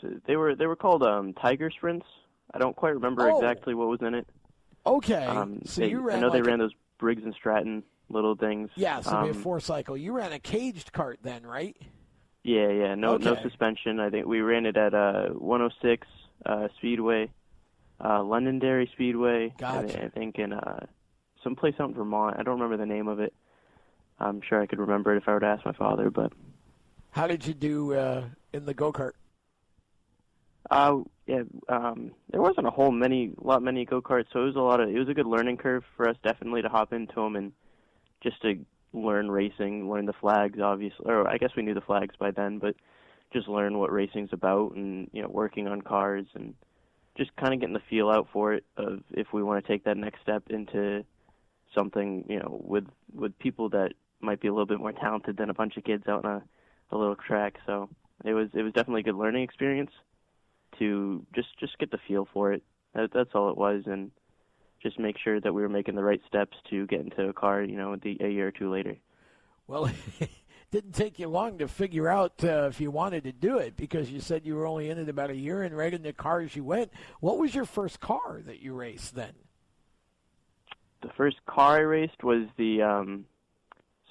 [0.00, 2.06] So they were they were called um Tiger Sprints.
[2.54, 3.36] I don't quite remember Oh.
[3.38, 4.26] exactly what was in it.
[4.86, 6.16] Okay, Um, so they- you ran.
[6.18, 8.70] I know like they a- ran those Briggs and Stratton little things.
[8.76, 9.96] Yeah, so it'd be a Um, four cycle.
[9.96, 11.76] You ran a caged cart then, right?
[12.44, 14.00] Yeah, yeah, no no suspension.
[14.00, 16.06] I think we ran it at uh 106
[16.44, 17.30] uh Speedway,
[18.04, 19.54] uh Londonderry Speedway.
[19.62, 20.86] I- I, think in uh
[21.42, 22.36] someplace out in Vermont.
[22.38, 23.32] I don't remember the name of it.
[24.18, 26.32] I'm sure I could remember it if I were to ask my father, but
[27.10, 29.12] How did you do uh, in the go kart?
[30.70, 34.56] Uh, yeah, um, there wasn't a whole many, lot many go karts, so it was
[34.56, 34.88] a lot of.
[34.88, 37.52] It was a good learning curve for us, definitely, to hop into them and
[38.22, 41.06] just to learn racing, learn the flags, obviously.
[41.06, 42.76] Or I guess we knew the flags by then, but
[43.32, 46.54] just learn what racing's about, and you know, working on cars, and
[47.16, 49.84] just kind of getting the feel out for it of if we want to take
[49.84, 51.04] that next step into
[51.74, 55.50] something, you know, with with people that might be a little bit more talented than
[55.50, 56.42] a bunch of kids out on
[56.90, 57.56] a, a little track.
[57.66, 57.88] So
[58.24, 59.90] it was it was definitely a good learning experience
[60.78, 62.62] to just just get the feel for it.
[62.94, 64.10] That, that's all it was, and
[64.82, 67.62] just make sure that we were making the right steps to get into a car.
[67.62, 68.96] You know, the, a year or two later.
[69.66, 69.86] Well,
[70.20, 70.30] it
[70.70, 74.10] didn't take you long to figure out uh, if you wanted to do it because
[74.10, 76.56] you said you were only in it about a year and right in the cars
[76.56, 76.90] you went.
[77.20, 79.32] What was your first car that you raced then?
[81.02, 83.24] The first car I raced was the um,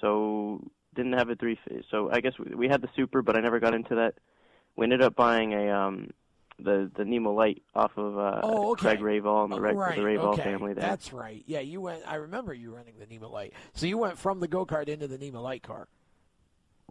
[0.00, 0.60] so
[0.94, 1.58] didn't have a three.
[1.90, 4.14] So I guess we, we had the Super, but I never got into that.
[4.76, 6.10] We ended up buying a um,
[6.58, 8.96] the the NEMA Light off of uh, Oh, okay.
[8.96, 9.96] Craig Raval and the, Re- right.
[9.96, 10.42] the okay.
[10.42, 10.82] family there.
[10.82, 11.42] That's right.
[11.46, 12.02] Yeah, you went.
[12.06, 13.52] I remember you running the NEMA Light.
[13.74, 15.88] So you went from the go kart into the NEMA Light car.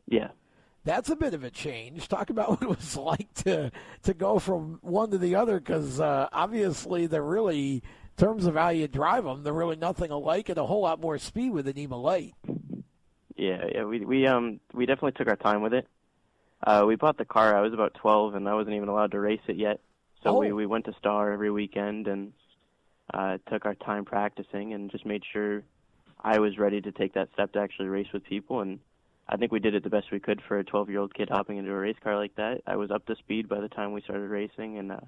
[0.07, 0.29] Yeah.
[0.83, 2.07] That's a bit of a change.
[2.07, 3.71] Talk about what it was like to
[4.03, 7.81] to go from one to the other, because uh, obviously they're really, in
[8.17, 11.17] terms of how you drive them, they're really nothing alike, and a whole lot more
[11.17, 12.33] speed with the NEMA Light.
[13.35, 15.87] Yeah, yeah, we we um we definitely took our time with it.
[16.65, 17.55] Uh we bought the car.
[17.55, 19.79] I was about 12 and I wasn't even allowed to race it yet.
[20.23, 20.55] So we Oh.
[20.55, 22.33] we went to Star every weekend and
[23.13, 25.63] uh took our time practicing and just made sure
[26.23, 28.79] I was ready to take that step to actually race with people and
[29.27, 31.71] I think we did it the best we could for a 12-year-old kid hopping into
[31.71, 32.61] a race car like that.
[32.67, 34.99] I was up to speed by the time we started racing and uh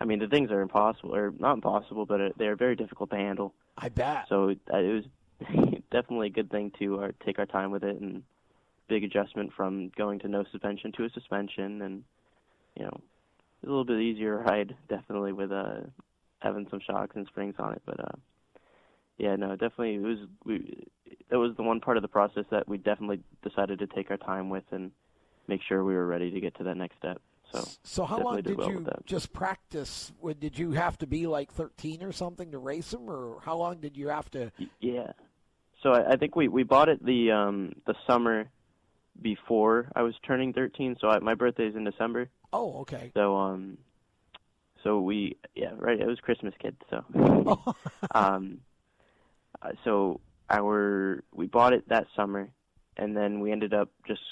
[0.00, 3.16] I mean the things are impossible or not impossible but uh, they're very difficult to
[3.16, 3.54] handle.
[3.78, 4.26] I bet.
[4.28, 5.04] So it, uh, it was
[5.92, 8.22] definitely a good thing to uh, take our time with it and
[8.90, 12.02] big adjustment from going to no suspension to a suspension and
[12.76, 13.00] you know
[13.62, 15.76] a little bit easier ride definitely with uh
[16.40, 18.16] having some shocks and springs on it but uh
[19.16, 20.84] yeah no definitely it was we
[21.30, 24.16] that was the one part of the process that we definitely decided to take our
[24.16, 24.90] time with and
[25.46, 27.22] make sure we were ready to get to that next step
[27.52, 30.12] so So how long did did well you just practice?
[30.38, 33.80] Did you have to be like 13 or something to race them, or how long
[33.80, 34.52] did you have to?
[34.78, 35.12] Yeah.
[35.82, 38.48] So I, I think we we bought it the um the summer
[39.20, 40.96] before I was turning 13.
[41.00, 42.28] So I, my birthday's in December.
[42.52, 43.10] Oh, okay.
[43.14, 43.78] So um,
[44.82, 46.76] so we yeah right it was Christmas kid.
[46.88, 47.04] So
[48.14, 48.60] um,
[49.62, 52.50] uh, so our we bought it that summer,
[52.96, 54.22] and then we ended up just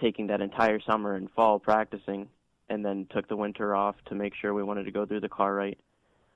[0.00, 2.28] taking that entire summer and fall practicing,
[2.68, 5.28] and then took the winter off to make sure we wanted to go through the
[5.28, 5.78] car right.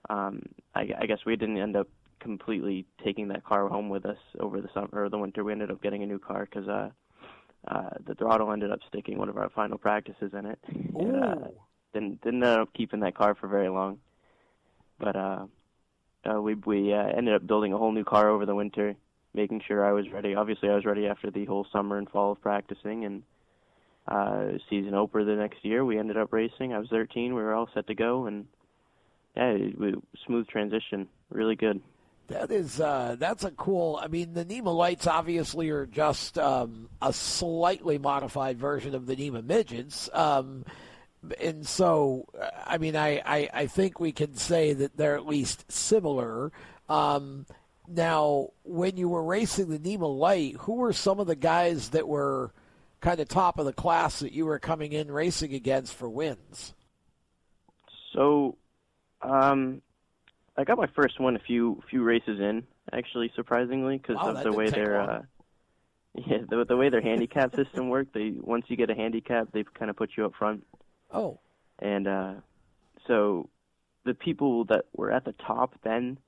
[0.09, 0.43] Um,
[0.75, 1.89] I, I guess we didn't end up
[2.21, 5.45] completely taking that car home with us over the summer or the winter.
[5.45, 6.91] We ended up getting a new car because uh,
[7.67, 10.59] uh, the throttle ended up sticking one of our final practices in it.
[10.69, 11.49] And, uh,
[11.93, 13.99] didn't didn't end up keeping that car for very long.
[14.99, 15.47] But uh,
[16.29, 18.95] uh we we uh, ended up building a whole new car over the winter,
[19.35, 20.35] making sure I was ready.
[20.35, 23.23] Obviously, I was ready after the whole summer and fall of practicing, and
[24.07, 26.73] uh, season opener the next year, we ended up racing.
[26.73, 27.35] I was 13.
[27.35, 28.47] We were all set to go, and
[29.37, 29.95] yeah, it, it,
[30.27, 31.81] smooth transition, really good.
[32.29, 33.99] That is uh, that's a cool.
[34.03, 39.17] I mean, the NEMA lights obviously are just um, a slightly modified version of the
[39.17, 40.67] NEMA midgets, um,
[41.41, 42.27] and so
[42.67, 46.53] I mean, I, I, I think we can say that they're at least similar.
[46.89, 47.47] Um,
[47.87, 52.07] now, when you were racing the NEMA light, who were some of the guys that
[52.07, 52.53] were
[53.01, 56.75] kind of top of the class that you were coming in racing against for wins?
[58.13, 58.59] So,
[59.23, 59.81] um,
[60.59, 64.43] I got my first one a few few races in, actually, surprisingly, because wow, of
[64.43, 65.23] the way their uh,
[66.15, 68.13] yeah the, the way their handicap system worked.
[68.13, 70.67] They once you get a handicap, they kind of put you up front.
[71.13, 71.39] Oh.
[71.79, 72.35] And uh,
[73.07, 73.49] so
[74.05, 76.19] the people that were at the top then,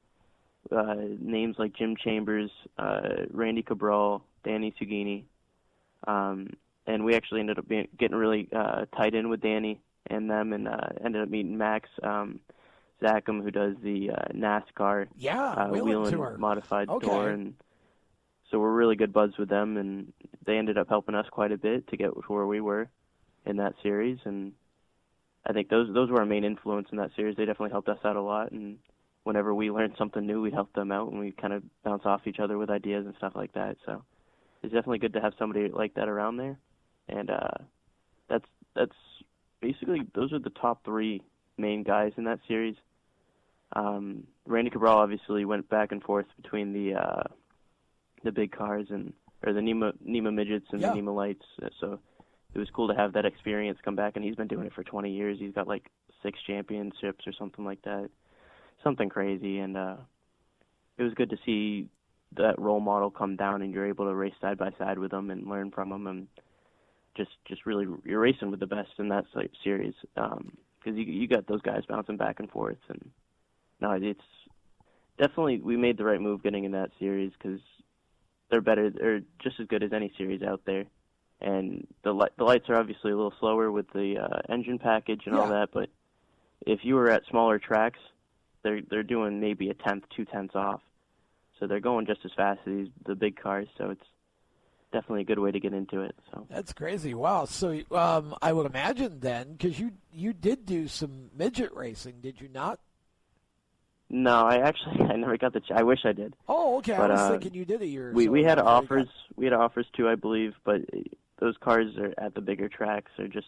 [0.70, 5.24] uh, names like Jim Chambers, uh, Randy Cabral, Danny Sugini,
[6.06, 6.50] um,
[6.86, 10.52] and we actually ended up being, getting really uh, tied in with Danny and them,
[10.52, 11.88] and uh, ended up meeting Max.
[12.04, 12.38] Um,
[13.02, 17.06] Zachem, who does the uh, NASCAR yeah, uh, Whelen modified okay.
[17.06, 17.54] tour, and
[18.50, 20.12] so we're really good buds with them, and
[20.44, 22.88] they ended up helping us quite a bit to get to where we were
[23.46, 24.52] in that series, and
[25.46, 27.36] I think those those were our main influence in that series.
[27.36, 28.78] They definitely helped us out a lot, and
[29.24, 32.26] whenever we learned something new, we'd help them out, and we kind of bounce off
[32.26, 33.76] each other with ideas and stuff like that.
[33.86, 34.02] So
[34.62, 36.58] it's definitely good to have somebody like that around there,
[37.08, 37.64] and uh,
[38.28, 38.96] that's that's
[39.60, 41.22] basically those are the top three
[41.56, 42.76] main guys in that series.
[43.74, 47.22] Um, Randy Cabral obviously went back and forth between the uh,
[48.24, 49.12] the big cars and
[49.44, 50.88] or the NEMA NEMA midgets and yeah.
[50.88, 51.44] the NEMA lights.
[51.80, 52.00] So
[52.54, 54.82] it was cool to have that experience come back, and he's been doing it for
[54.82, 55.38] 20 years.
[55.38, 55.84] He's got like
[56.22, 58.10] six championships or something like that,
[58.82, 59.96] something crazy, and uh,
[60.98, 61.88] it was good to see
[62.36, 65.30] that role model come down, and you're able to race side by side with them
[65.30, 66.26] and learn from them, and
[67.16, 69.24] just just really you're racing with the best in that
[69.64, 70.52] series because um,
[70.84, 73.10] you you got those guys bouncing back and forth and
[73.80, 74.20] no, it's
[75.18, 77.60] definitely we made the right move getting in that series because
[78.50, 80.84] they're better, they're just as good as any series out there.
[81.40, 85.22] And the li- the lights are obviously a little slower with the uh, engine package
[85.26, 85.40] and yeah.
[85.40, 85.88] all that, but
[86.66, 87.98] if you were at smaller tracks,
[88.62, 90.82] they're they're doing maybe a tenth, two tenths off,
[91.58, 93.68] so they're going just as fast as these, the big cars.
[93.78, 94.04] So it's
[94.92, 96.14] definitely a good way to get into it.
[96.30, 97.14] So that's crazy.
[97.14, 97.46] Wow.
[97.46, 102.40] So um, I would imagine then, because you you did do some midget racing, did
[102.40, 102.80] you not?
[104.10, 105.60] No, I actually I never got the.
[105.60, 106.34] Ch- I wish I did.
[106.48, 106.96] Oh, okay.
[106.96, 108.12] But, I was uh, thinking you did a year.
[108.12, 109.06] We so we had offers.
[109.06, 110.82] got- We had offers too, I believe, but
[111.38, 113.46] those cars are at the bigger tracks are just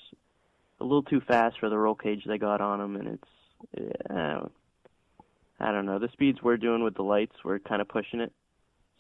[0.81, 4.41] a little too fast for the roll cage they got on them, and it's yeah,
[5.61, 5.99] I don't know.
[5.99, 8.33] The speeds we're doing with the lights, we're kind of pushing it.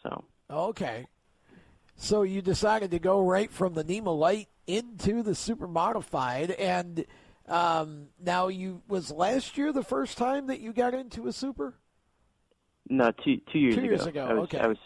[0.02, 1.06] So Okay.
[1.96, 7.04] So you decided to go right from the NEMA Light into the super modified, and
[7.48, 11.74] um, now you was last year the first time that you got into a super.
[12.88, 13.88] no, two two years Two ago.
[13.90, 14.58] years ago, I was okay.
[14.60, 14.78] I was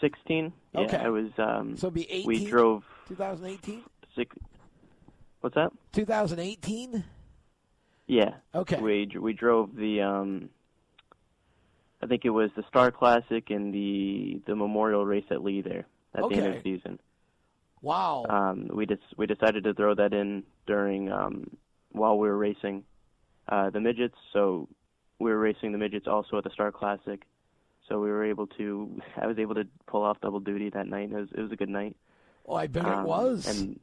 [0.00, 0.52] 16.
[0.74, 0.96] Yeah, Okay.
[0.96, 1.28] I was.
[1.38, 2.26] Um, So it'd be 18?
[2.26, 3.82] we drove 2018.
[4.16, 4.36] six.
[5.40, 5.72] What's that?
[5.92, 7.04] 2018.
[8.06, 8.34] Yeah.
[8.54, 8.80] Okay.
[8.80, 10.50] We we drove the um
[12.02, 15.86] I think it was the Star Classic and the the Memorial race at Lee there
[16.14, 16.62] at the end of Okay.
[16.62, 16.98] the season.
[17.80, 18.26] Wow.
[18.28, 21.48] Um we just we decided to throw that in during um
[21.92, 22.84] while we were racing
[23.48, 24.68] uh the midgets, so
[25.18, 27.22] we were racing the midgets also at the Star Classic.
[27.88, 31.10] So we were able to I was able to pull off double duty that night.
[31.12, 31.96] It was it was a good night.
[32.46, 33.46] oh, I bet it Um, was.
[33.46, 33.80] And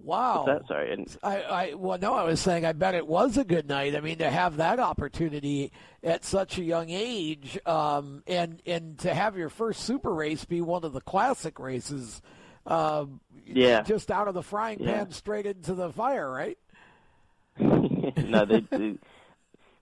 [0.00, 0.60] wow.
[0.68, 0.92] Sorry.
[0.92, 3.94] And I, I well no, I was saying I bet it was a good night.
[3.96, 9.12] I mean, to have that opportunity at such a young age, um, and and to
[9.14, 12.22] have your first super race be one of the classic races,
[12.68, 13.82] um, Yeah.
[13.82, 14.98] just out of the frying Yeah.
[15.04, 16.58] pan straight into the fire, right?
[17.60, 18.94] no, they, they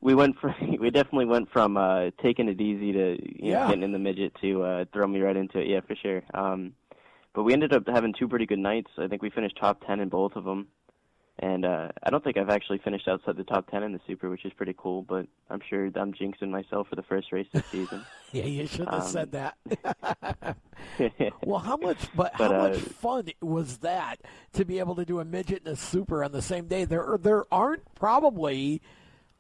[0.00, 3.60] we went from we definitely went from uh taking it easy to you Yeah.
[3.64, 5.66] know, getting in the midget to uh throw me right into it.
[5.68, 6.22] Yeah, for sure.
[6.32, 6.72] Um
[7.34, 8.90] but we ended up having two pretty good nights.
[8.96, 10.68] I think we finished top 10 in both of them.
[11.38, 14.30] And uh I don't think I've actually finished outside the top 10 in the super,
[14.30, 17.64] which is pretty cool, but I'm sure I'm jinxing myself for the first race this
[17.66, 18.04] season.
[18.32, 19.56] Yeah, you should have Um, said that.
[21.44, 21.96] well, how much?
[22.14, 24.20] But, But, how uh, much fun was that
[24.54, 26.84] to be able to do a midget and a super on the same day?
[26.84, 28.82] There, there aren't probably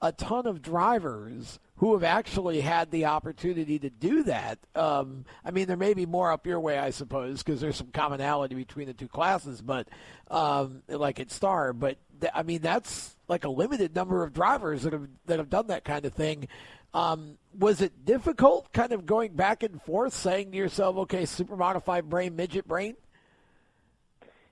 [0.00, 4.58] a ton of drivers who have actually had the opportunity to do that.
[4.74, 7.88] Um, I mean, there may be more up your way, I suppose, because there's some
[7.88, 9.60] commonality between the two classes.
[9.60, 9.88] But
[10.30, 14.84] um, like at Star, but th- I mean, that's like a limited number of drivers
[14.84, 16.48] that have that have done that kind of thing.
[16.94, 21.56] Um, was it difficult, kind of going back and forth, saying to yourself, "Okay, super
[21.56, 22.96] modified brain, midget brain"?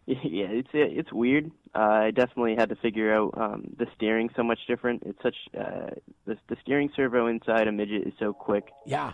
[0.06, 1.50] Yeah, it's it's weird.
[1.74, 5.02] Uh, I definitely had to figure out um, the steering so much different.
[5.04, 5.90] It's such uh,
[6.26, 8.68] the the steering servo inside a midget is so quick.
[8.86, 9.12] Yeah.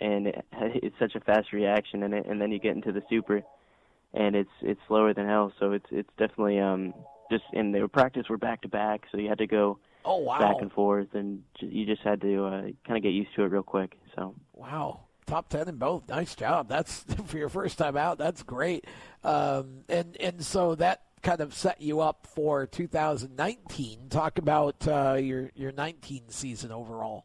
[0.00, 3.02] And it, it's such a fast reaction in it, and then you get into the
[3.10, 3.42] super,
[4.14, 5.52] and it's it's slower than hell.
[5.58, 6.94] So it's it's definitely um
[7.30, 10.38] just and their practice were back to back, so you had to go oh wow
[10.38, 13.50] back and forth, and you just had to uh, kind of get used to it
[13.50, 13.98] real quick.
[14.14, 16.08] So wow top ten in both.
[16.08, 16.68] Nice job.
[16.68, 18.18] That's for your first time out.
[18.18, 18.86] That's great.
[19.22, 24.08] Um, and and so that kind of set you up for 2019.
[24.08, 27.24] Talk about uh, your your 19 season overall.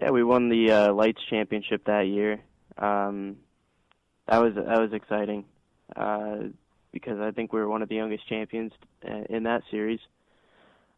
[0.00, 2.40] Yeah, we won the uh, Lights Championship that year.
[2.76, 3.36] Um,
[4.28, 5.44] that was that was exciting
[5.94, 6.36] uh,
[6.92, 8.72] because I think we were one of the youngest champions
[9.08, 10.00] uh, in that series.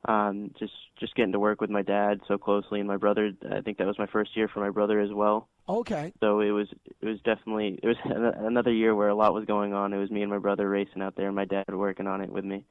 [0.04, 3.32] Um, just just getting to work with my dad so closely and my brother.
[3.50, 5.48] I think that was my first year for my brother as well.
[5.68, 6.12] Okay.
[6.20, 6.68] So it was
[7.00, 9.92] it was definitely it was another year where a lot was going on.
[9.92, 12.30] It was me and my brother racing out there, and my dad working on it
[12.30, 12.64] with me.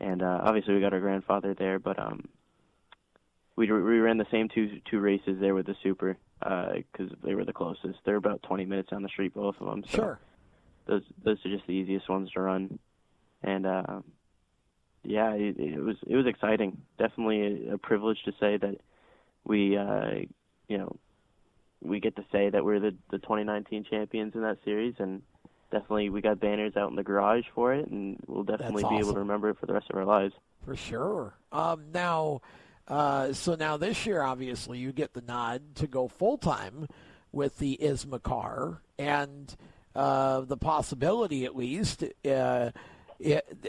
[0.00, 2.28] And uh, obviously we got our grandfather there, but um,
[3.56, 7.34] we we ran the same two two races there with the Super because uh, they
[7.34, 7.98] were the closest.
[8.04, 9.84] They're about 20 minutes down the street, both of them.
[9.88, 10.20] So sure.
[10.86, 12.78] Those those are just the easiest ones to run,
[13.42, 14.00] and uh,
[15.04, 16.78] yeah, it, it was it was exciting.
[16.98, 18.80] Definitely a, a privilege to say that
[19.44, 20.10] we uh,
[20.68, 20.96] you know
[21.82, 25.22] we get to say that we're the the 2019 champions in that series, and
[25.70, 28.96] definitely we got banners out in the garage for it, and we'll definitely awesome.
[28.96, 30.34] be able to remember it for the rest of our lives.
[30.64, 31.34] For sure.
[31.52, 32.42] Um, now,
[32.86, 36.88] uh, so now this year, obviously, you get the nod to go full time
[37.32, 39.54] with the ISMA car, and
[39.94, 42.04] uh, the possibility, at least.
[42.28, 42.70] Uh,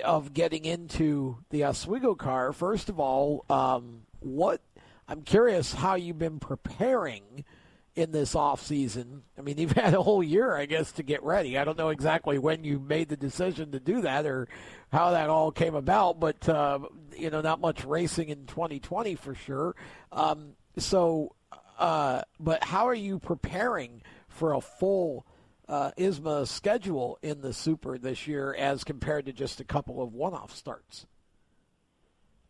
[0.04, 2.54] of getting into the Oswego car.
[2.54, 4.62] First of all, um, what
[5.08, 7.46] I'm curious how you've been preparing
[7.96, 9.24] in this off season.
[9.38, 11.58] I mean, you've had a whole year, I guess, to get ready.
[11.58, 14.48] I don't know exactly when you made the decision to do that or
[14.92, 16.80] how that all came about, but uh,
[17.18, 19.76] you know, not much racing in 2020 for sure.
[20.12, 21.36] Um, so,
[21.78, 25.26] uh, but how are you preparing for a full
[25.70, 30.14] uh, ISMA schedule in the Super this year as compared to just a couple of
[30.14, 31.06] one-off starts?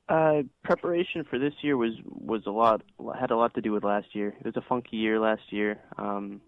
[0.07, 2.81] Uh, preparation for this year was was a lot
[3.19, 4.33] had a lot to do with last year.
[4.39, 5.79] It was a funky year last year.
[5.99, 6.41] Um,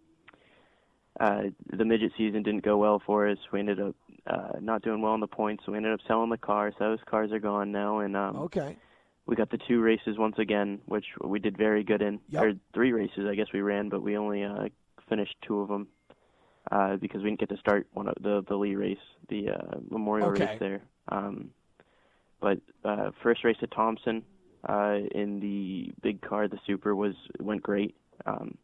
[1.19, 1.41] uh,
[1.71, 3.37] the midget season didn't go well for us.
[3.53, 3.95] We ended up
[4.25, 6.73] uh, not doing well in the points, so we ended up selling the cars.
[6.79, 8.77] Those cars are gone now, and um, okay,
[9.27, 12.19] we got the two races once again, which we did very good in.
[12.29, 12.43] Yep.
[12.43, 14.69] Or three races, I guess we ran, but we only uh,
[15.07, 15.87] finished two of them
[16.69, 18.97] uh, because we didn't get to start one of the the Lee race,
[19.29, 20.45] the uh, Memorial okay.
[20.45, 20.81] race there.
[21.09, 21.51] Um,
[22.39, 24.23] but uh, first race at Thompson
[24.67, 27.95] uh, in the big car, the Super was went great.
[28.25, 28.57] Um,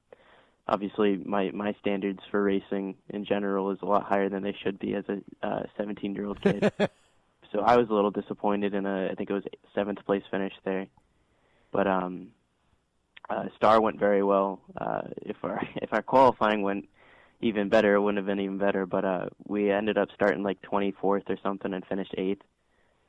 [0.68, 4.80] obviously, my my standards for racing in general is a lot higher than they should
[4.80, 6.72] be as a 17 uh, year old kid.
[7.52, 9.44] so I was a little disappointed in a I think it was
[9.74, 10.88] seventh place finish there.
[11.72, 12.30] But um,
[13.30, 14.62] uh, Star went very well.
[14.80, 16.88] Uh, if our if our qualifying went
[17.42, 18.86] even better, it wouldn't have been even better.
[18.86, 22.42] But uh, we ended up starting like 24th or something and finished eighth.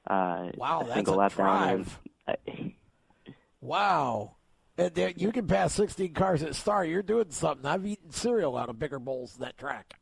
[0.07, 1.99] Uh, wow, a that's single a lap drive.
[2.26, 2.37] down.
[2.47, 2.72] And,
[3.61, 4.37] wow.
[4.76, 6.85] And there, you can pass 16 cars at Star.
[6.85, 7.66] You're doing something.
[7.66, 9.95] I've eaten cereal out of bigger bowls than that track.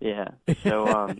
[0.00, 0.28] Yeah.
[0.64, 1.18] So um,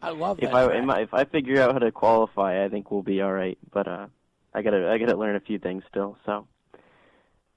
[0.00, 0.54] I love if that.
[0.54, 1.02] I track.
[1.02, 3.58] if I figure out how to qualify, I think we'll be all right.
[3.72, 4.06] But uh,
[4.54, 6.16] I gotta I gotta learn a few things still.
[6.24, 6.46] So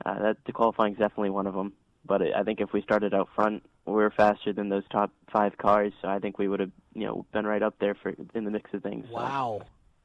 [0.05, 1.73] uh, that the qualifying is definitely one of them.
[2.07, 5.57] But I think if we started out front, we were faster than those top five
[5.57, 5.93] cars.
[6.01, 8.51] So I think we would have you know been right up there for in the
[8.51, 9.05] mix of things.
[9.09, 9.61] So wow.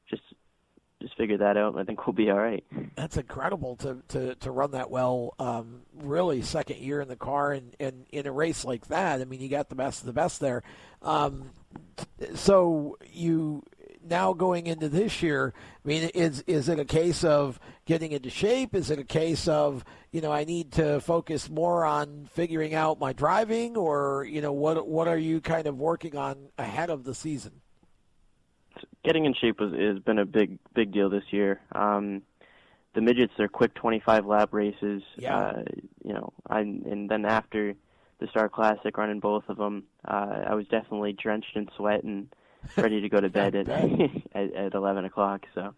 [0.08, 0.22] just
[1.00, 1.72] just figure that out.
[1.72, 2.64] and I think we'll be all right.
[2.94, 5.34] That's incredible to, to, to run that well.
[5.38, 9.20] Um, really, second year in the car and, and in a race like that.
[9.20, 10.62] I mean, you got the best of the best there.
[11.02, 11.52] Um,
[12.34, 13.62] so you
[14.04, 15.52] now going into this year.
[15.84, 18.74] I mean, is is it a case of getting into shape?
[18.74, 22.98] Is it a case of you know I need to focus more on figuring out
[22.98, 27.04] my driving, or you know what what are you kind of working on ahead of
[27.04, 27.60] the season?
[29.04, 31.60] Getting in shape has been a big big deal this year.
[31.72, 32.22] Um,
[32.94, 35.02] the midgets are quick 25 lap races.
[35.16, 35.36] Yeah.
[35.36, 35.62] Uh,
[36.04, 37.74] you know, I and then after
[38.18, 42.28] the Star Classic, running both of them, uh, I was definitely drenched in sweat and
[42.76, 43.68] ready to go to bed at,
[44.34, 45.46] at at 11 o'clock.
[45.54, 45.74] So,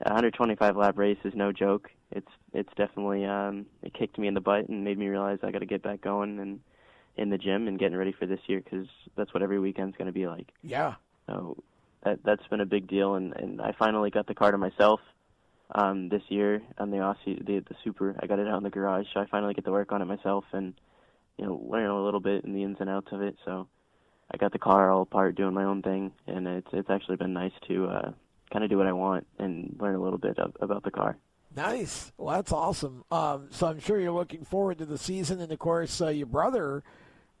[0.00, 1.90] a 125 lap race is no joke.
[2.12, 5.50] It's it's definitely um, it kicked me in the butt and made me realize I
[5.50, 6.60] got to get back going and
[7.16, 10.06] in the gym and getting ready for this year because that's what every weekend's going
[10.06, 10.48] to be like.
[10.62, 10.94] Yeah.
[11.26, 11.56] So
[12.04, 15.00] that that's been a big deal, and and I finally got the car to myself.
[15.74, 18.14] um, this year on the Aussie, the the Super.
[18.20, 20.04] I got it out in the garage, so I finally get to work on it
[20.04, 20.74] myself and
[21.38, 23.36] you know learn a little bit in the ins and outs of it.
[23.44, 23.66] So
[24.30, 27.32] I got the car all apart, doing my own thing, and it's it's actually been
[27.32, 28.10] nice to uh,
[28.52, 31.16] kind of do what I want and learn a little bit of, about the car.
[31.54, 32.12] Nice.
[32.18, 33.04] Well, that's awesome.
[33.10, 36.26] Um, so I'm sure you're looking forward to the season, and of course, uh, your
[36.26, 36.82] brother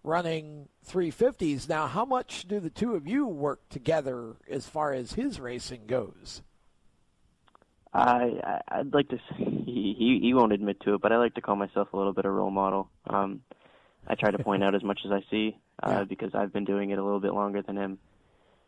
[0.02, 1.68] running 350s.
[1.68, 5.86] Now, how much do the two of you work together as far as his racing
[5.86, 6.42] goes?
[7.92, 9.18] I I'd like to.
[9.36, 12.12] He he he won't admit to it, but I like to call myself a little
[12.12, 12.88] bit of a role model.
[13.08, 13.42] Um,
[14.06, 16.04] I try to point out as much as I see uh, yeah.
[16.04, 17.98] because I've been doing it a little bit longer than him,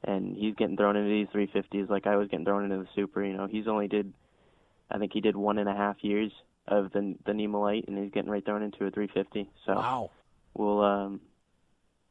[0.04, 3.24] and he's getting thrown into these 350s like I was getting thrown into the Super.
[3.24, 4.12] You know, he's only did,
[4.90, 6.32] I think he did one and a half years
[6.66, 9.50] of the the NEMA Light, and he's getting right thrown into a 350.
[9.66, 10.10] So wow.
[10.54, 11.20] we'll um,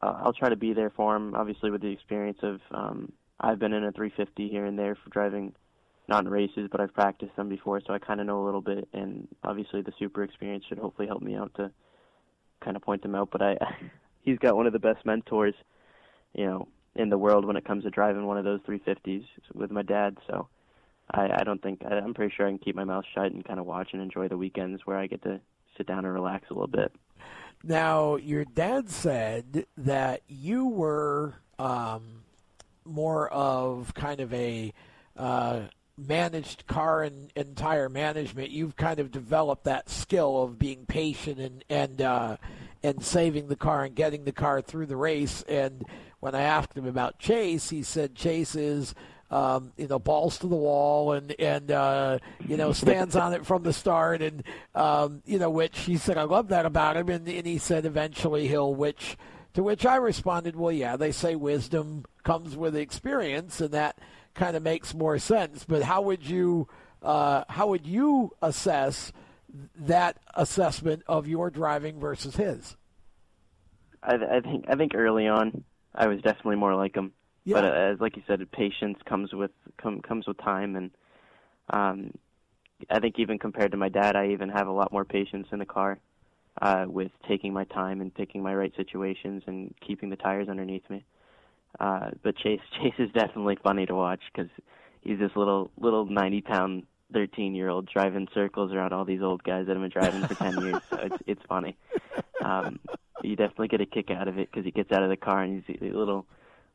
[0.00, 1.34] I'll try to be there for him.
[1.34, 5.10] Obviously, with the experience of um, I've been in a 350 here and there for
[5.10, 5.54] driving
[6.08, 8.62] not in races, but I've practiced them before, so I kind of know a little
[8.62, 8.88] bit.
[8.92, 11.70] And obviously, the super experience should hopefully help me out to
[12.64, 13.28] kind of point them out.
[13.30, 13.56] But I,
[14.28, 15.54] he's got one of the best mentors,
[16.34, 19.24] you know, in the world when it comes to driving one of those 350s
[19.54, 20.16] with my dad.
[20.26, 20.48] So
[21.12, 23.44] I, I don't think I, I'm pretty sure I can keep my mouth shut and
[23.44, 25.40] kind of watch and enjoy the weekends where I get to
[25.76, 26.92] sit down and relax a little bit.
[27.64, 32.22] Now, your dad said that you were um,
[32.84, 34.72] more of kind of a
[35.16, 35.62] uh,
[35.98, 41.38] managed car and, and tire management, you've kind of developed that skill of being patient
[41.38, 42.36] and and uh,
[42.82, 45.42] and saving the car and getting the car through the race.
[45.48, 45.84] And
[46.20, 48.94] when I asked him about Chase, he said Chase is.
[49.30, 53.44] Um, you know, balls to the wall and and uh, you know stands on it
[53.44, 54.42] from the start, and
[54.74, 57.84] um, you know, which he said I love that about him, and, and he said
[57.84, 59.18] eventually he'll which
[59.52, 63.98] to which I responded, well, yeah, they say wisdom comes with experience, and that
[64.34, 65.64] kind of makes more sense.
[65.64, 66.68] But how would you
[67.02, 69.12] uh, how would you assess
[69.78, 72.76] that assessment of your driving versus his?
[74.02, 77.12] I, I think I think early on I was definitely more like him.
[77.44, 77.54] Yeah.
[77.54, 80.90] But uh, as like you said, patience comes with com, comes with time, and
[81.70, 82.12] um,
[82.90, 85.58] I think even compared to my dad, I even have a lot more patience in
[85.58, 85.98] the car
[86.60, 90.88] uh, with taking my time and picking my right situations and keeping the tires underneath
[90.90, 91.04] me.
[91.80, 94.50] Uh, but Chase Chase is definitely funny to watch because
[95.00, 96.82] he's this little little 90 pound
[97.12, 100.34] 13 year old driving circles around all these old guys that have been driving for
[100.34, 100.82] 10 years.
[100.90, 101.76] So it's it's funny.
[102.44, 102.78] Um,
[103.22, 105.42] you definitely get a kick out of it because he gets out of the car
[105.42, 106.26] and he's a little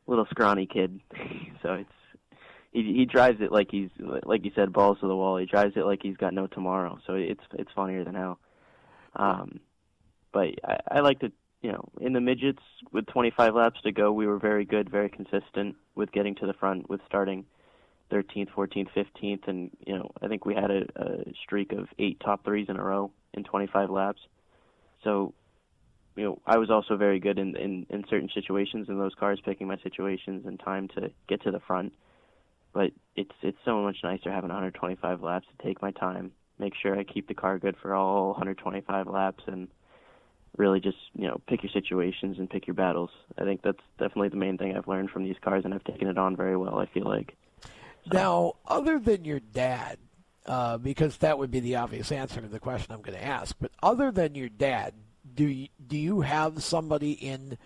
[0.06, 1.00] little scrawny kid.
[1.62, 1.92] so it's
[2.72, 5.36] he he drives it like he's like you said balls to the wall.
[5.36, 6.98] He drives it like he's got no tomorrow.
[7.06, 8.38] So it's it's funnier than hell.
[9.16, 9.60] Um,
[10.32, 11.32] but I, I like to
[11.64, 12.60] you know, in the midgets
[12.92, 16.52] with 25 laps to go, we were very good, very consistent with getting to the
[16.52, 17.46] front, with starting
[18.14, 22.20] 13th, 14th, 15th, and you know, I think we had a, a streak of eight
[22.20, 24.20] top threes in a row in 25 laps.
[25.02, 25.34] So,
[26.16, 29.40] you know, I was also very good in in, in certain situations in those cars,
[29.44, 31.92] picking my situations and time to get to the front.
[32.72, 36.96] But it's it's so much nicer having 125 laps to take my time, make sure
[36.96, 39.68] I keep the car good for all 125 laps, and
[40.56, 43.10] really just you know pick your situations and pick your battles.
[43.36, 46.08] I think that's definitely the main thing I've learned from these cars, and I've taken
[46.08, 46.78] it on very well.
[46.78, 47.36] I feel like.
[48.12, 49.98] Now, other than your dad,
[50.46, 53.56] uh, because that would be the obvious answer to the question I'm going to ask,
[53.60, 54.94] but other than your dad,
[55.34, 57.58] do you, do you have somebody in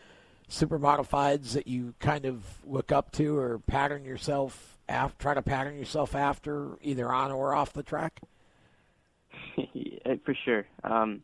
[0.49, 5.43] super modifieds that you kind of look up to or pattern yourself after, try to
[5.43, 8.21] pattern yourself after, either on or off the track?
[10.25, 10.67] for sure.
[10.85, 11.23] Um,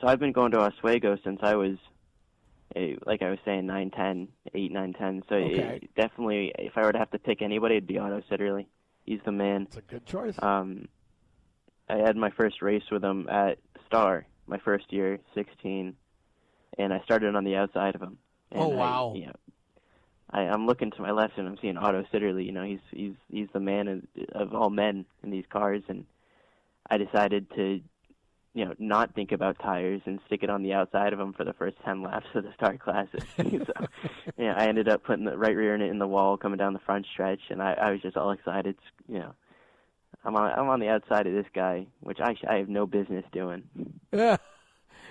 [0.00, 1.76] so I've been going to Oswego since I was,
[2.76, 5.22] a, like I was saying, nine, ten, eight, nine, ten.
[5.28, 5.80] So okay.
[5.82, 8.66] it, definitely, if I were to have to pick anybody, it'd be Otto Sitterly.
[9.04, 9.62] He's the man.
[9.62, 10.34] It's a good choice.
[10.40, 10.88] Um,
[11.88, 15.94] I had my first race with him at Star, my first year, 16,
[16.78, 18.18] and I started on the outside of him.
[18.50, 19.12] And oh wow!
[19.14, 19.36] I, you know,
[20.30, 22.46] I, I'm looking to my left and I'm seeing Otto Sitterly.
[22.46, 24.02] You know, he's he's he's the man of,
[24.32, 26.06] of all men in these cars, and
[26.88, 27.80] I decided to
[28.54, 31.44] you know, not think about tires and stick it on the outside of them for
[31.44, 33.22] the first 10 laps of the Star Classic.
[33.38, 33.86] so,
[34.36, 36.74] yeah, I ended up putting the right rear in it in the wall coming down
[36.74, 38.76] the front stretch, and I, I was just all excited.
[39.08, 39.34] You know,
[40.24, 43.24] I'm on I'm on the outside of this guy, which I I have no business
[43.32, 43.64] doing.
[44.12, 44.36] Yeah.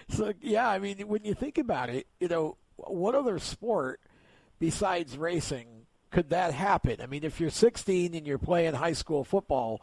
[0.10, 4.02] So yeah, I mean, when you think about it, you know, what other sport
[4.60, 6.98] besides racing could that happen?
[7.02, 9.82] I mean, if you're 16 and you're playing high school football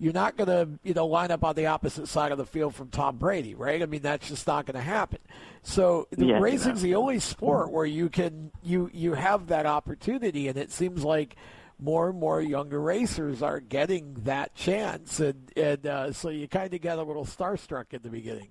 [0.00, 2.74] you're not going to, you know, line up on the opposite side of the field
[2.74, 3.82] from Tom Brady, right?
[3.82, 5.18] I mean, that's just not going to happen.
[5.62, 10.48] So the yeah, racing's the only sport where you can you you have that opportunity,
[10.48, 11.36] and it seems like
[11.78, 16.72] more and more younger racers are getting that chance, and and uh, so you kind
[16.72, 18.48] of get a little starstruck at the beginning.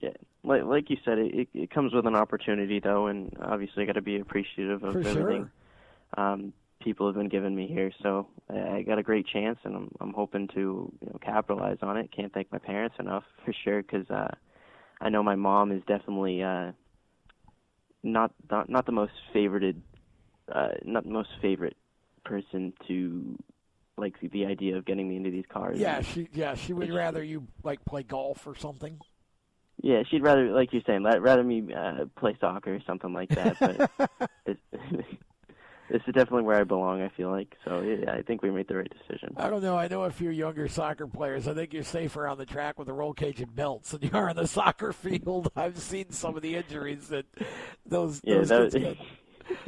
[0.00, 0.10] Yeah,
[0.42, 4.00] like like you said, it it comes with an opportunity though, and obviously got to
[4.00, 5.50] be appreciative of For everything
[6.16, 6.24] sure.
[6.24, 7.90] um, people have been giving me here.
[8.02, 11.96] So I got a great chance, and I'm I'm hoping to you know capitalize on
[11.96, 12.10] it.
[12.14, 14.34] Can't thank my parents enough for sure, because uh,
[15.00, 16.72] I know my mom is definitely uh,
[18.02, 19.76] not not not the most favorited,
[20.52, 21.76] uh, not the most favorite
[22.24, 23.38] person to
[23.96, 25.78] like the, the idea of getting me into these cars.
[25.78, 28.98] Yeah, she yeah she would rather you like play golf or something.
[29.82, 33.30] Yeah, she'd rather, like you're saying, let- rather me uh, play soccer or something like
[33.30, 33.56] that.
[33.58, 33.90] But
[34.46, 34.60] it's,
[35.92, 37.02] this is definitely where I belong.
[37.02, 37.82] I feel like so.
[37.82, 39.34] Yeah, I think we made the right decision.
[39.36, 39.76] I don't know.
[39.76, 41.46] I know a few younger soccer players.
[41.46, 44.10] I think you're safer on the track with a roll cage and belts than you
[44.14, 45.52] are on the soccer field.
[45.54, 47.26] I've seen some of the injuries that
[47.84, 48.98] those, Yeah, those that, kids
[49.48, 49.58] get.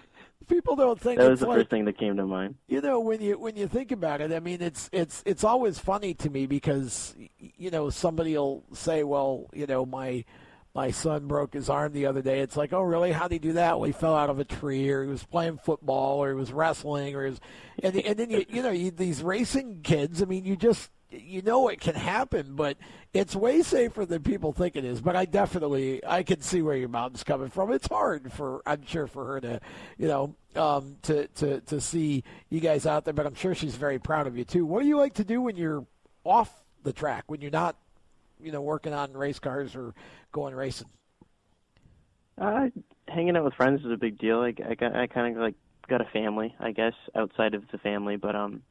[0.48, 2.54] People don't think that was the like, first thing that came to mind.
[2.68, 5.78] you know when you when you think about it i mean it's it's it's always
[5.78, 10.22] funny to me because you know somebody will say well you know my
[10.74, 12.40] my son broke his arm the other day.
[12.40, 13.12] It's like oh really?
[13.12, 13.78] How did he do that?
[13.78, 16.52] Well he fell out of a tree or he was playing football or he was
[16.52, 17.40] wrestling or he was
[17.82, 21.42] and, and then you you know you, these racing kids i mean you just you
[21.42, 22.76] know it can happen but
[23.12, 25.00] it's way safer than people think it is.
[25.00, 27.72] But i definitely i can see where your mom's coming from.
[27.72, 29.60] It's hard for i'm sure for her to
[29.96, 33.76] you know um, to, to to see you guys out there but i'm sure she's
[33.76, 34.66] very proud of you too.
[34.66, 35.86] What do you like to do when you're
[36.24, 36.50] off
[36.82, 37.76] the track when you're not
[38.44, 39.94] you know working on race cars or
[40.32, 40.88] going racing
[42.40, 42.66] Uh,
[43.08, 44.40] hanging out with friends is a big deal.
[44.40, 45.54] I, I got, I kind of like
[45.88, 48.16] got a family, I guess, outside of the family.
[48.16, 48.62] But um,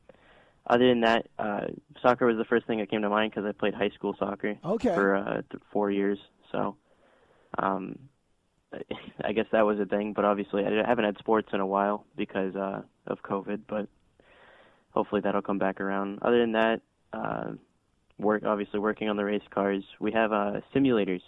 [0.67, 1.67] other than that, uh,
[2.01, 4.57] soccer was the first thing that came to mind because I played high school soccer
[4.63, 4.93] Okay.
[4.93, 6.19] for uh, th- four years.
[6.51, 6.75] So,
[7.57, 7.97] um,
[9.23, 10.13] I guess that was a thing.
[10.13, 13.61] But obviously, I haven't had sports in a while because uh, of COVID.
[13.67, 13.87] But
[14.91, 16.19] hopefully, that'll come back around.
[16.21, 16.81] Other than that,
[17.13, 17.51] uh,
[18.17, 19.83] work obviously working on the race cars.
[19.99, 21.21] We have uh, simulators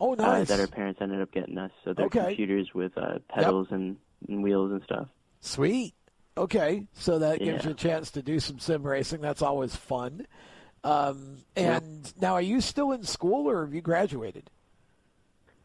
[0.00, 1.70] oh uh, that our parents ended up getting us.
[1.84, 2.26] So they're Okay.
[2.26, 3.96] computers with uh, pedals and,
[4.28, 5.08] and wheels and stuff.
[5.40, 5.94] Sweet.
[6.34, 9.20] Okay, so that gives you a chance to do some sim racing.
[9.20, 10.26] That's always fun.
[10.82, 14.50] Um, and now, are you still in school or have you graduated?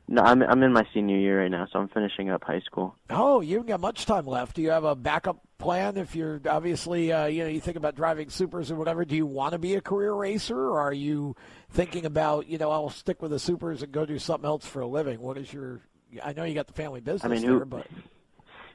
[0.10, 2.96] No, I'm I'm in my senior year right now, so I'm finishing up high school.
[3.10, 4.56] Oh, you haven't got much time left.
[4.58, 7.96] Do you have a backup plan if you're obviously, uh, you know, you think about
[7.96, 9.06] driving supers or whatever?
[9.06, 11.36] Do you want to be a career racer, or are you
[11.70, 14.82] thinking about, you know, I'll stick with the supers and go do something else for
[14.82, 15.20] a living?
[15.20, 15.82] What is your?
[16.24, 17.88] I know you got the family business mean, there, but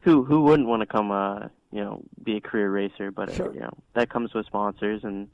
[0.02, 3.10] Who who wouldn't want to come, uh, you know, be a career racer?
[3.10, 5.28] But uh, you know, that comes with sponsors, and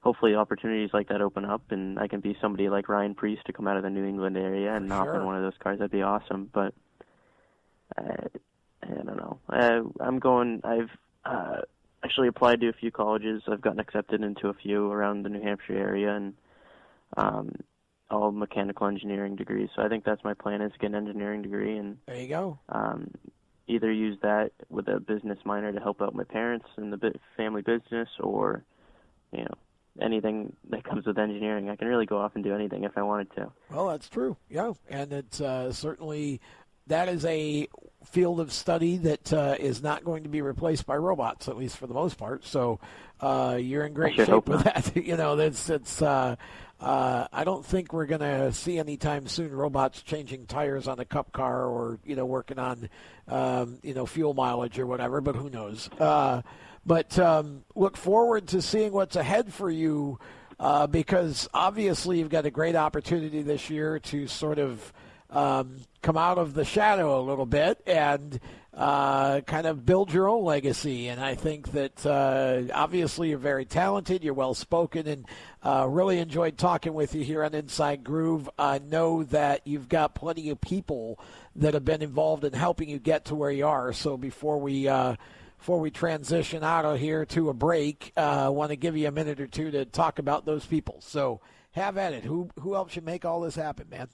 [0.00, 3.52] hopefully opportunities like that open up, and I can be somebody like Ryan Preece to
[3.52, 5.16] come out of the New England area and hop sure.
[5.16, 5.78] in one of those cars.
[5.78, 6.48] That'd be awesome.
[6.52, 6.72] But
[7.98, 8.28] uh,
[8.82, 9.38] I don't know.
[9.48, 10.60] Uh, I'm going.
[10.64, 10.90] I've
[11.24, 11.60] uh,
[12.04, 13.42] actually applied to a few colleges.
[13.48, 16.34] I've gotten accepted into a few around the New Hampshire area, and
[17.16, 17.56] um,
[18.10, 19.68] all mechanical engineering degrees.
[19.74, 22.28] So I think that's my plan: is to get an engineering degree and there you
[22.28, 22.58] go.
[22.68, 23.10] um,
[23.66, 27.62] either use that with a business minor to help out my parents in the family
[27.62, 28.64] business, or
[29.32, 29.54] you know
[30.00, 31.68] anything that comes with engineering.
[31.68, 33.50] I can really go off and do anything if I wanted to.
[33.70, 34.36] Well, that's true.
[34.48, 36.40] Yeah, and it's uh, certainly
[36.86, 37.68] that is a
[38.04, 41.76] field of study that uh, is not going to be replaced by robots, at least
[41.76, 42.44] for the most part.
[42.44, 42.80] So
[43.20, 44.96] uh, you're in great shape with that.
[44.96, 46.02] you know, that's it's.
[46.02, 46.36] Uh,
[46.80, 51.04] uh, I don't think we're going to see anytime soon robots changing tires on a
[51.04, 52.88] cup car or you know working on
[53.26, 55.20] um, you know fuel mileage or whatever.
[55.20, 55.90] But who knows?
[55.98, 56.42] Uh,
[56.86, 60.20] but um, look forward to seeing what's ahead for you
[60.60, 64.92] uh, because obviously you've got a great opportunity this year to sort of
[65.30, 68.40] um, come out of the shadow a little bit and
[68.74, 71.08] uh, kind of build your own legacy.
[71.08, 75.26] And I think that uh, obviously you're very talented, you're well spoken, and
[75.62, 78.48] uh, really enjoyed talking with you here on Inside Groove.
[78.58, 81.18] I know that you've got plenty of people
[81.56, 83.92] that have been involved in helping you get to where you are.
[83.92, 85.16] So before we uh,
[85.58, 89.08] before we transition out of here to a break, uh, I want to give you
[89.08, 91.00] a minute or two to talk about those people.
[91.00, 91.40] So
[91.72, 92.22] have at it.
[92.22, 94.08] Who who helps you make all this happen, man?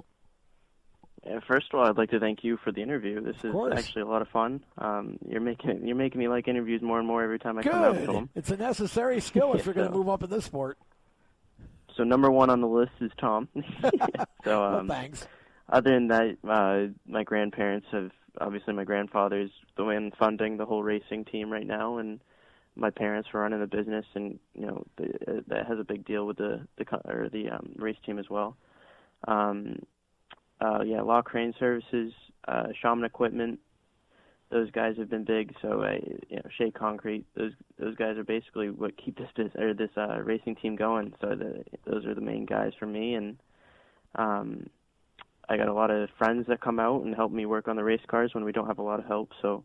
[1.26, 3.20] Uh, First of all, I'd like to thank you for the interview.
[3.20, 4.62] This is actually a lot of fun.
[4.78, 7.82] Um, you're making you're making me like interviews more and more every time I come
[7.82, 8.30] out to them.
[8.34, 10.78] It's a necessary skill if you're going to move up in this sport.
[11.96, 13.48] So number one on the list is Tom.
[13.82, 13.90] so
[14.44, 15.26] well, um, thanks.
[15.68, 18.10] other than that, uh, my grandparents have
[18.40, 22.20] obviously my grandfather's the one funding the whole racing team right now, and
[22.76, 26.04] my parents were running the business, and you know the, uh, that has a big
[26.04, 28.56] deal with the the co- or the um, race team as well.
[29.28, 29.78] Um,
[30.64, 32.12] uh, yeah, Locke Crane Services,
[32.48, 33.58] uh, Shaman Equipment,
[34.50, 35.54] those guys have been big.
[35.60, 39.54] So I, you know, Shea Concrete, those those guys are basically what keep this business
[39.58, 41.12] or this uh, racing team going.
[41.20, 43.36] So the, those are the main guys for me, and
[44.14, 44.66] um,
[45.48, 47.84] I got a lot of friends that come out and help me work on the
[47.84, 49.30] race cars when we don't have a lot of help.
[49.42, 49.64] So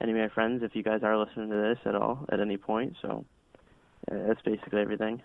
[0.00, 2.56] any of my friends, if you guys are listening to this at all at any
[2.56, 3.24] point, so
[4.10, 5.22] yeah, that's basically everything.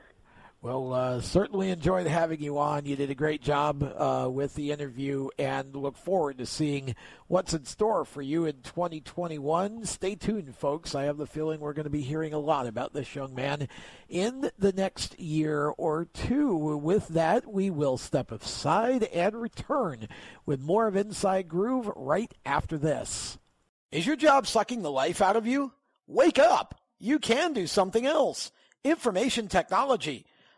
[0.59, 2.87] Well, uh, certainly enjoyed having you on.
[2.87, 6.95] You did a great job uh, with the interview and look forward to seeing
[7.27, 9.85] what's in store for you in 2021.
[9.85, 10.95] Stay tuned, folks.
[10.95, 13.67] I have the feeling we're going to be hearing a lot about this young man
[14.09, 16.55] in the next year or two.
[16.55, 20.07] With that, we will step aside and return
[20.47, 23.37] with more of Inside Groove right after this.
[23.91, 25.73] Is your job sucking the life out of you?
[26.07, 26.81] Wake up!
[26.97, 28.51] You can do something else.
[28.83, 30.25] Information technology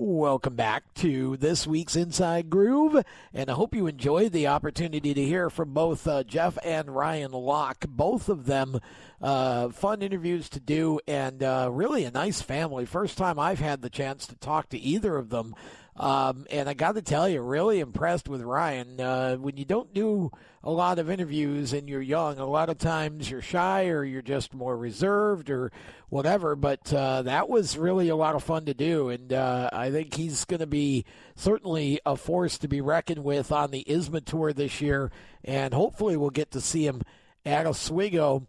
[0.00, 3.02] Welcome back to this week's Inside Groove,
[3.34, 7.32] and I hope you enjoyed the opportunity to hear from both uh, Jeff and Ryan
[7.32, 7.84] Locke.
[7.88, 8.78] Both of them
[9.20, 12.86] uh, fun interviews to do, and uh, really a nice family.
[12.86, 15.56] First time I've had the chance to talk to either of them.
[15.98, 19.00] Um, and I got to tell you, really impressed with Ryan.
[19.00, 20.30] Uh, when you don't do
[20.62, 24.22] a lot of interviews and you're young, a lot of times you're shy or you're
[24.22, 25.72] just more reserved or
[26.08, 26.54] whatever.
[26.54, 29.08] But uh, that was really a lot of fun to do.
[29.08, 33.50] And uh, I think he's going to be certainly a force to be reckoned with
[33.50, 35.10] on the ISMA Tour this year.
[35.42, 37.02] And hopefully we'll get to see him
[37.44, 38.46] at Oswego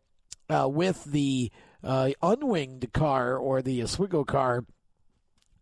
[0.50, 1.52] uh, with the
[1.84, 4.66] uh, unwinged car or the Oswego car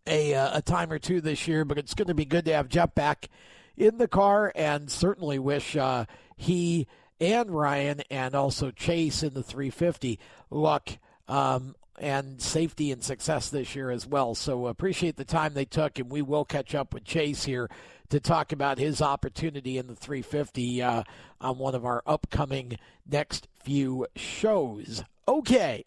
[0.08, 2.52] a, uh, a time or two this year, but it's going to be good to
[2.52, 3.28] have Jeff back
[3.76, 6.04] in the car and certainly wish uh,
[6.36, 6.86] he
[7.20, 10.18] and Ryan and also Chase in the 350
[10.50, 10.90] luck
[11.28, 14.34] um, and safety and success this year as well.
[14.34, 17.68] So appreciate the time they took, and we will catch up with Chase here
[18.10, 21.02] to talk about his opportunity in the 350 uh,
[21.40, 25.02] on one of our upcoming next few shows.
[25.26, 25.84] Okay,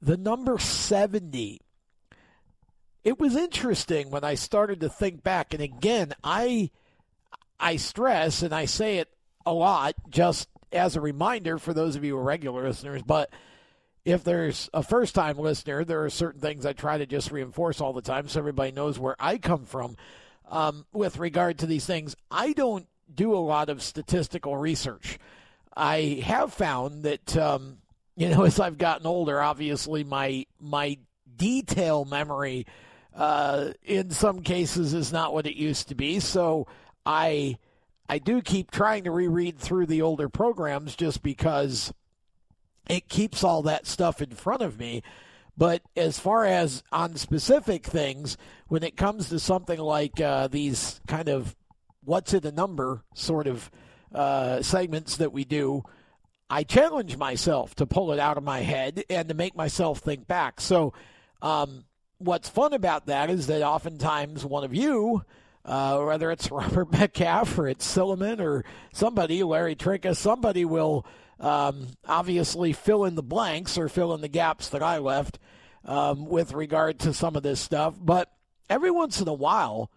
[0.00, 1.60] the number 70
[3.04, 5.54] it was interesting when I started to think back.
[5.54, 6.70] And again, I
[7.58, 9.08] I stress and I say it
[9.46, 13.30] a lot just as a reminder for those of you who are regular listeners, but
[14.04, 17.80] if there's a first time listener, there are certain things I try to just reinforce
[17.80, 19.96] all the time so everybody knows where I come from
[20.50, 22.16] um, with regard to these things.
[22.30, 25.18] I don't do a lot of statistical research.
[25.76, 27.78] I have found that, um,
[28.16, 30.98] you know, as I've gotten older, obviously my my
[31.36, 32.66] detail memory
[33.18, 36.20] uh, in some cases is not what it used to be.
[36.20, 36.68] So
[37.04, 37.58] I
[38.08, 41.92] I do keep trying to reread through the older programs just because
[42.88, 45.02] it keeps all that stuff in front of me.
[45.56, 48.38] But as far as on specific things,
[48.68, 51.56] when it comes to something like uh, these kind of
[52.04, 53.68] what's in a number sort of
[54.14, 55.82] uh, segments that we do,
[56.48, 60.28] I challenge myself to pull it out of my head and to make myself think
[60.28, 60.60] back.
[60.60, 60.94] So
[61.42, 61.84] um,
[62.18, 65.24] what's fun about that is that oftentimes one of you,
[65.64, 71.06] uh, whether it's Robert Metcalf or it's Silliman or somebody, Larry Trinka, somebody will
[71.40, 75.38] um, obviously fill in the blanks or fill in the gaps that I left
[75.84, 77.94] um, with regard to some of this stuff.
[78.00, 78.30] But
[78.68, 79.90] every once in a while,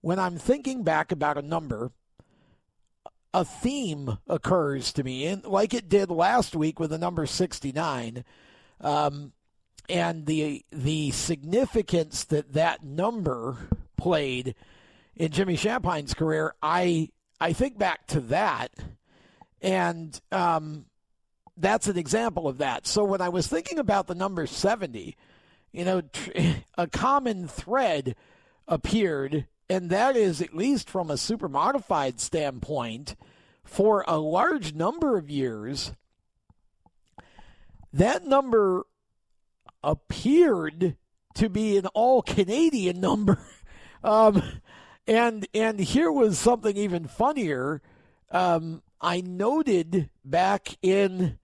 [0.00, 1.92] when I'm thinking back about a number,
[3.34, 8.24] a theme occurs to me, and like it did last week with the number 69.
[8.80, 9.32] Um,
[9.88, 13.56] and the the significance that that number
[13.96, 14.54] played
[15.16, 17.10] in Jimmy Shampine's career, I
[17.40, 18.72] I think back to that,
[19.60, 20.86] and um,
[21.56, 22.86] that's an example of that.
[22.86, 25.16] So when I was thinking about the number seventy,
[25.72, 26.02] you know,
[26.78, 28.14] a common thread
[28.66, 33.16] appeared, and that is at least from a super modified standpoint,
[33.64, 35.92] for a large number of years.
[37.90, 38.84] That number
[39.82, 40.96] appeared
[41.34, 43.38] to be an all Canadian number.
[44.00, 44.40] Um,
[45.08, 47.82] and and here was something even funnier.
[48.30, 51.36] Um, I noted back in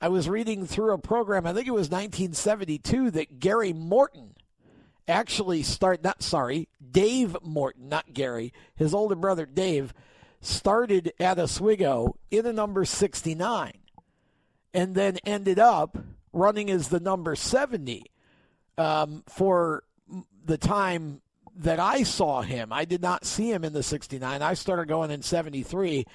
[0.00, 4.36] I was reading through a program, I think it was 1972, that Gary Morton
[5.08, 9.92] actually started, not sorry, Dave Morton, not Gary, his older brother Dave,
[10.40, 13.72] started at Oswego in a number 69
[14.72, 15.98] and then ended up
[16.32, 18.04] running as the number 70.
[18.78, 19.82] um, for
[20.44, 21.20] the time
[21.56, 22.72] that I saw him.
[22.72, 24.40] I did not see him in the 69.
[24.40, 26.06] I started going in 73.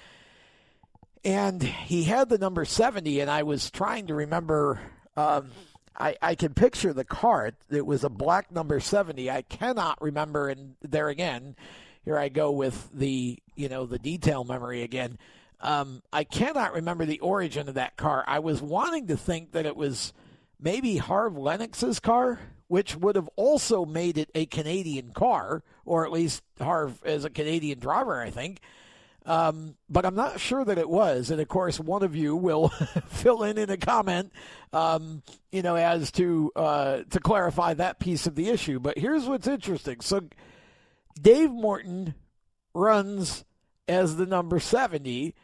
[1.26, 4.80] And he had the number 70, and I was trying to remember.
[5.16, 5.52] Um,
[5.98, 7.48] I, I can picture the car.
[7.48, 9.30] It, it was a black number 70.
[9.30, 11.56] I cannot remember, and there again,
[12.04, 15.18] here I go with the you know the detail memory again.
[15.64, 18.24] Um, I cannot remember the origin of that car.
[18.28, 20.12] I was wanting to think that it was
[20.60, 26.12] maybe Harv Lennox's car, which would have also made it a Canadian car, or at
[26.12, 28.60] least Harv as a Canadian driver, I think.
[29.26, 31.32] Um, but I'm not sure that it was.
[31.32, 32.68] And of course, one of you will
[33.08, 34.34] fill in in a comment,
[34.74, 38.82] um, you know, as to uh, to clarify that piece of the issue.
[38.82, 40.02] But here's what's interesting.
[40.02, 40.28] So
[41.22, 42.16] Dave Morton
[42.74, 43.46] runs
[43.88, 45.36] as the number 70.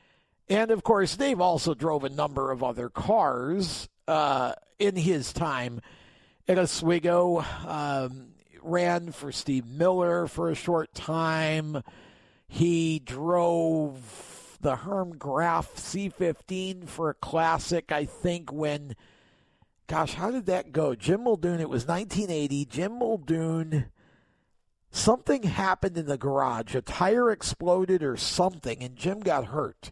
[0.50, 5.82] And of course, Dave also drove a number of other cars uh, in his time
[6.47, 7.45] at Oswego.
[7.68, 8.30] Um,
[8.62, 11.84] ran for Steve Miller for a short time.
[12.47, 18.95] He drove the Herm Graf C15 for a classic, I think, when,
[19.88, 20.95] gosh, how did that go?
[20.95, 22.66] Jim Muldoon, it was 1980.
[22.66, 23.86] Jim Muldoon
[24.91, 26.76] something happened in the garage.
[26.76, 29.91] A tire exploded or something, and Jim got hurt.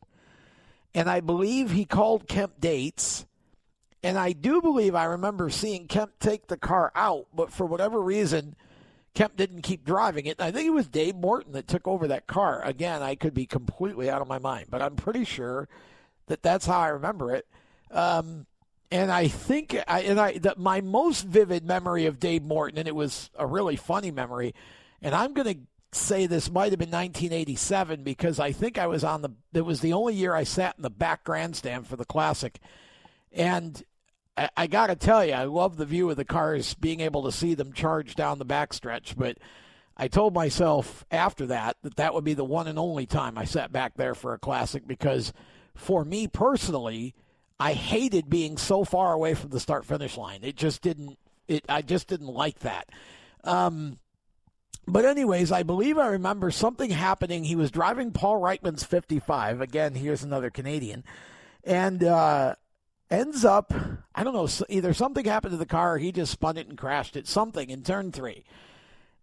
[0.98, 3.28] And I believe he called Kemp Dates.
[4.02, 8.02] And I do believe I remember seeing Kemp take the car out, but for whatever
[8.02, 8.56] reason,
[9.14, 10.41] Kemp didn't keep driving it.
[10.41, 12.64] I think it was Dave Morton that took over that car.
[12.64, 15.70] Again, I could be completely out of my mind, but I'm pretty sure
[16.26, 17.45] that that's how I remember it.
[17.91, 18.48] Um,
[18.89, 22.88] and I think, I, and I, that my most vivid memory of Dave Morton, and
[22.88, 24.56] it was a really funny memory,
[25.04, 25.62] and I'm going to
[25.92, 29.30] say this might have been 1987 because I think I was on the.
[29.54, 32.60] It was the only year I sat in the back grandstand for the Classic,
[33.32, 33.82] and
[34.36, 37.24] I, I got to tell you, I love the view of the cars, being able
[37.24, 39.16] to see them charge down the backstretch.
[39.18, 39.38] But
[39.96, 43.46] I told myself after that that that would be the one and only time I
[43.46, 45.34] sat back there for a Classic because,
[45.74, 47.16] for me personally,
[47.60, 50.42] I hated being so far away from the start finish line.
[50.44, 51.18] It just didn't.
[51.48, 52.90] It I just didn't like that.
[53.44, 54.00] Um,
[54.88, 57.44] but anyways, I believe I remember something happening.
[57.44, 59.62] He was driving Paul Reitman's 55.
[59.62, 61.04] Again, here's another Canadian,
[61.64, 62.56] and uh,
[63.10, 63.74] ends up
[64.16, 66.78] I don't know either something happened to the car, or he just spun it and
[66.78, 67.28] crashed it.
[67.28, 68.46] Something in turn three,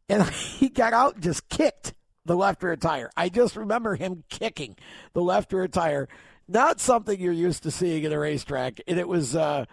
[0.08, 1.94] and he got out and just kicked
[2.24, 3.10] the left rear tire.
[3.16, 4.76] I just remember him kicking
[5.12, 6.08] the left rear tire.
[6.46, 9.64] Not something you're used to seeing at a racetrack, and it was, uh,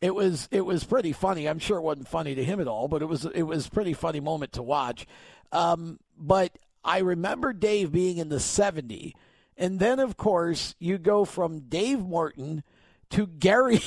[0.00, 1.48] it was, it was pretty funny.
[1.48, 3.70] I'm sure it wasn't funny to him at all, but it was, it was a
[3.70, 5.06] pretty funny moment to watch.
[5.52, 9.14] Um, but I remember Dave being in the 70.
[9.56, 12.62] And then, of course, you go from Dave Morton
[13.10, 13.80] to Gary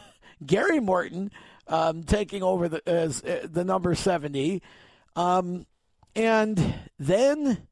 [0.46, 1.30] Gary Morton
[1.66, 4.62] um, taking over the, as uh, the number 70.
[5.16, 5.66] Um,
[6.14, 7.66] and then,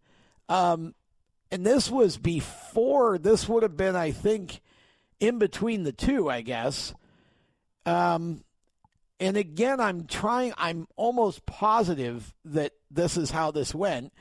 [0.48, 0.94] um,
[1.54, 4.60] and this was before, this would have been, I think,
[5.20, 6.92] in between the two, I guess.
[7.86, 8.42] Um,
[9.20, 14.12] and again, I'm trying, I'm almost positive that this is how this went.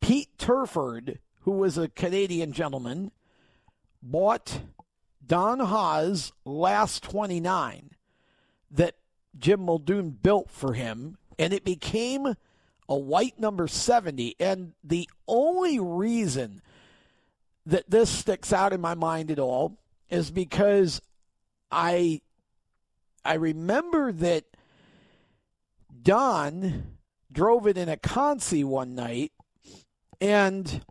[0.00, 3.10] Pete Turford, who was a Canadian gentleman,
[4.00, 4.60] bought
[5.26, 7.90] Don Haas last 29
[8.70, 8.94] that
[9.36, 12.36] Jim Muldoon built for him, and it became
[12.90, 14.34] a white number 70.
[14.40, 16.60] And the only reason
[17.64, 19.78] that this sticks out in my mind at all
[20.10, 21.00] is because
[21.70, 22.20] I
[23.24, 24.44] I remember that
[26.02, 26.96] Don
[27.30, 29.32] drove it in a Consi one night,
[30.20, 30.82] and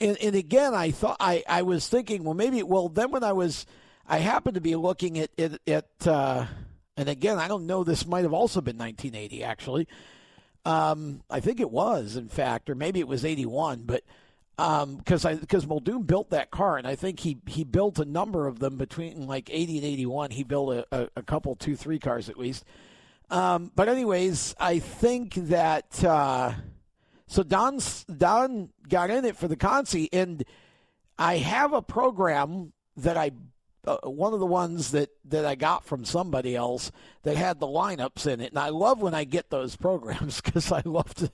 [0.00, 3.32] and, and again, I thought I, I was thinking, well, maybe well then when I
[3.32, 3.66] was
[4.06, 6.46] I happened to be looking at at, at uh,
[6.96, 9.88] and again I don't know this might have also been 1980 actually.
[10.66, 14.02] Um, I think it was in fact, or maybe it was 81, but
[14.56, 18.46] because um, because Muldoon built that car, and I think he he built a number
[18.46, 20.30] of them between like 80 and 81.
[20.32, 22.64] He built a, a, a couple, two, three cars at least.
[23.30, 26.54] Um, but anyways, I think that uh,
[27.28, 27.78] so Don
[28.16, 30.42] Don got in it for the Consi, and
[31.16, 33.30] I have a program that I
[33.86, 36.90] uh, one of the ones that that I got from somebody else
[37.22, 40.72] that had the lineups in it, and I love when I get those programs because
[40.72, 41.30] I love to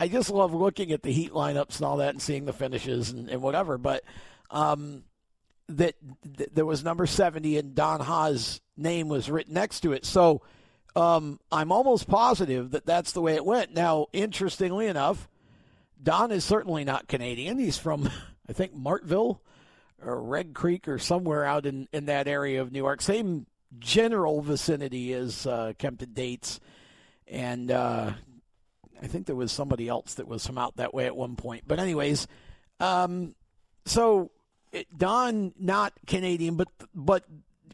[0.00, 3.10] I just love looking at the heat lineups and all that and seeing the finishes
[3.10, 3.78] and, and whatever.
[3.78, 4.02] But
[4.50, 5.04] um,
[5.68, 5.94] that
[6.36, 10.04] th- there was number 70 and Don Ha's name was written next to it.
[10.04, 10.42] So
[10.96, 13.74] um, I'm almost positive that that's the way it went.
[13.74, 15.28] Now, interestingly enough,
[16.02, 17.58] Don is certainly not Canadian.
[17.58, 18.10] He's from,
[18.48, 19.38] I think, Martville
[20.04, 23.00] or Red Creek or somewhere out in, in that area of New York.
[23.00, 23.46] Same
[23.78, 26.60] general vicinity as uh, Kempton Dates,
[27.26, 28.12] and uh,
[29.00, 31.64] I think there was somebody else that was from out that way at one point.
[31.66, 32.26] But anyways,
[32.80, 33.34] um,
[33.84, 34.30] so
[34.70, 37.24] it, Don not Canadian, but but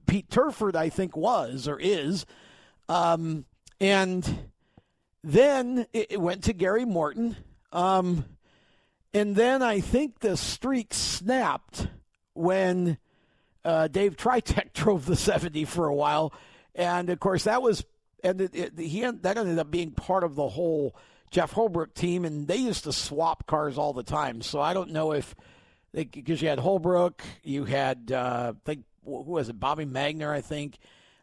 [0.06, 2.26] Pete Turford I think was or is,
[2.88, 3.44] um,
[3.80, 4.50] and
[5.24, 7.36] then it, went to Gary Morton,
[7.72, 8.24] um,
[9.12, 11.88] and then I think the streak snapped
[12.38, 12.98] when
[13.64, 16.32] uh, Dave Tritech drove the 70 for a while,
[16.74, 17.84] and of course that was
[18.22, 20.96] and it, it, he that ended up being part of the whole
[21.30, 24.42] Jeff Holbrook team, and they used to swap cars all the time.
[24.42, 25.34] So I don't know if
[25.92, 30.40] because you had Holbrook, you had uh, I think who was it, Bobby Magner, I
[30.40, 30.78] think.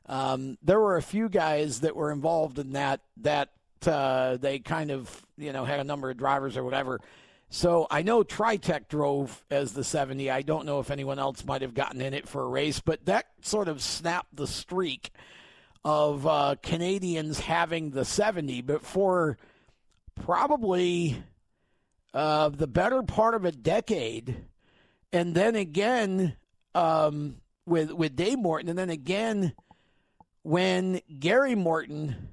[0.08, 3.50] Um, there were a few guys that were involved in that that
[3.86, 7.02] uh, they kind of you know had a number of drivers or whatever.
[7.50, 10.30] So I know Tritech drove as the 70.
[10.30, 13.06] I don't know if anyone else might have gotten in it for a race, but
[13.06, 15.12] that sort of snapped the streak
[15.84, 18.62] of uh, Canadians having the 70.
[18.62, 19.38] But for
[20.16, 21.24] probably
[22.14, 24.36] uh, the better part of a decade,
[25.14, 26.36] and then again
[26.74, 29.54] um, with with Dave Morton, and then again
[30.44, 32.30] when Gary Morton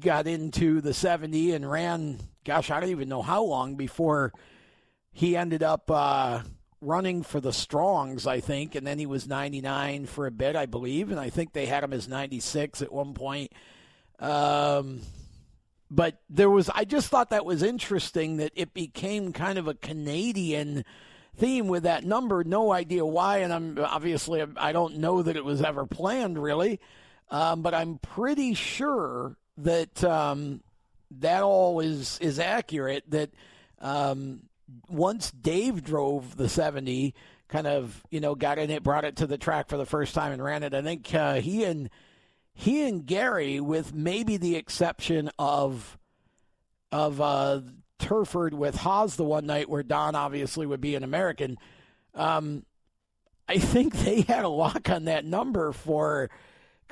[0.00, 4.32] got into the 70 and ran, gosh, I don't even know how long before
[5.12, 6.42] he ended up uh,
[6.80, 10.66] running for the Strongs, I think, and then he was 99 for a bit, I
[10.66, 13.52] believe, and I think they had him as 96 at one point.
[14.18, 15.02] Um,
[15.90, 19.74] but there was, I just thought that was interesting that it became kind of a
[19.74, 20.84] Canadian
[21.36, 22.44] theme with that number.
[22.44, 26.80] No idea why, and I'm obviously I don't know that it was ever planned really,
[27.30, 30.62] um, but I'm pretty sure that um,
[31.20, 33.04] that all is is accurate.
[33.10, 33.30] That
[33.80, 34.42] um,
[34.88, 37.14] once Dave drove the 70,
[37.48, 40.14] kind of you know got in it, brought it to the track for the first
[40.14, 40.74] time and ran it.
[40.74, 41.90] I think uh, he and
[42.54, 45.98] he and Gary, with maybe the exception of
[46.90, 47.60] of uh,
[47.98, 51.56] Turford with Haas the one night where Don obviously would be an American.
[52.14, 52.64] Um,
[53.48, 56.30] I think they had a lock on that number for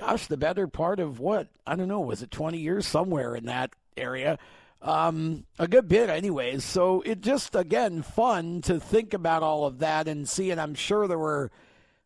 [0.00, 1.48] gosh, the better part of what?
[1.66, 4.38] I don't know, was it 20 years somewhere in that area?
[4.82, 6.64] Um, a good bit, anyways.
[6.64, 10.50] So it just, again, fun to think about all of that and see.
[10.50, 11.50] And I'm sure there were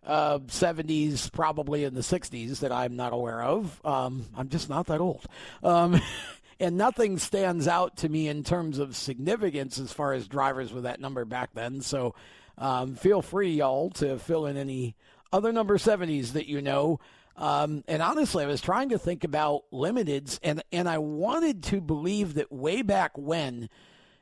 [0.05, 3.81] uh, 70s, probably in the 60s that I'm not aware of.
[3.85, 5.25] Um, I'm just not that old.
[5.63, 6.01] Um,
[6.61, 10.83] and nothing stands out to me in terms of significance as far as drivers with
[10.83, 11.81] that number back then.
[11.81, 12.17] So
[12.59, 14.97] um, feel free, y'all, to fill in any
[15.33, 16.99] other number 70s that you know.
[17.37, 21.81] Um, and honestly, I was trying to think about limiteds, and and I wanted to
[21.81, 23.69] believe that way back when,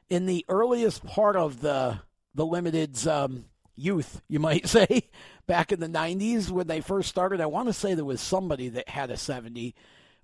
[0.09, 2.01] in the earliest part of the
[2.35, 3.47] the limiteds um,
[3.77, 5.11] youth, you might say,
[5.47, 8.69] back in the '90s when they first started, I want to say there was somebody
[8.71, 9.75] that had a 70.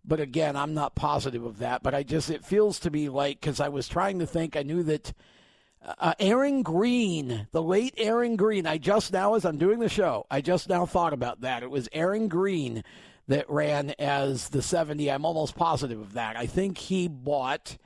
[0.05, 1.83] But again, I'm not positive of that.
[1.83, 4.63] But I just it feels to be like because I was trying to think, I
[4.63, 5.13] knew that
[5.83, 8.67] uh, Aaron Green, the late Aaron Green.
[8.67, 11.63] I just now, as I'm doing the show, I just now thought about that.
[11.63, 12.83] It was Aaron Green
[13.29, 15.11] that ran as the 70.
[15.11, 16.37] I'm almost positive of that.
[16.37, 17.77] I think he bought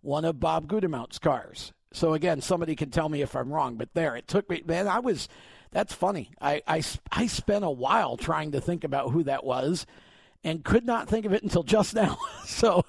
[0.00, 1.72] one of Bob Gutermount's cars.
[1.92, 4.62] So again, somebody can tell me if I'm wrong, but there it took me.
[4.66, 5.28] Man, I was.
[5.70, 6.30] That's funny.
[6.40, 9.86] I I, I spent a while trying to think about who that was,
[10.44, 12.18] and could not think of it until just now.
[12.44, 12.84] so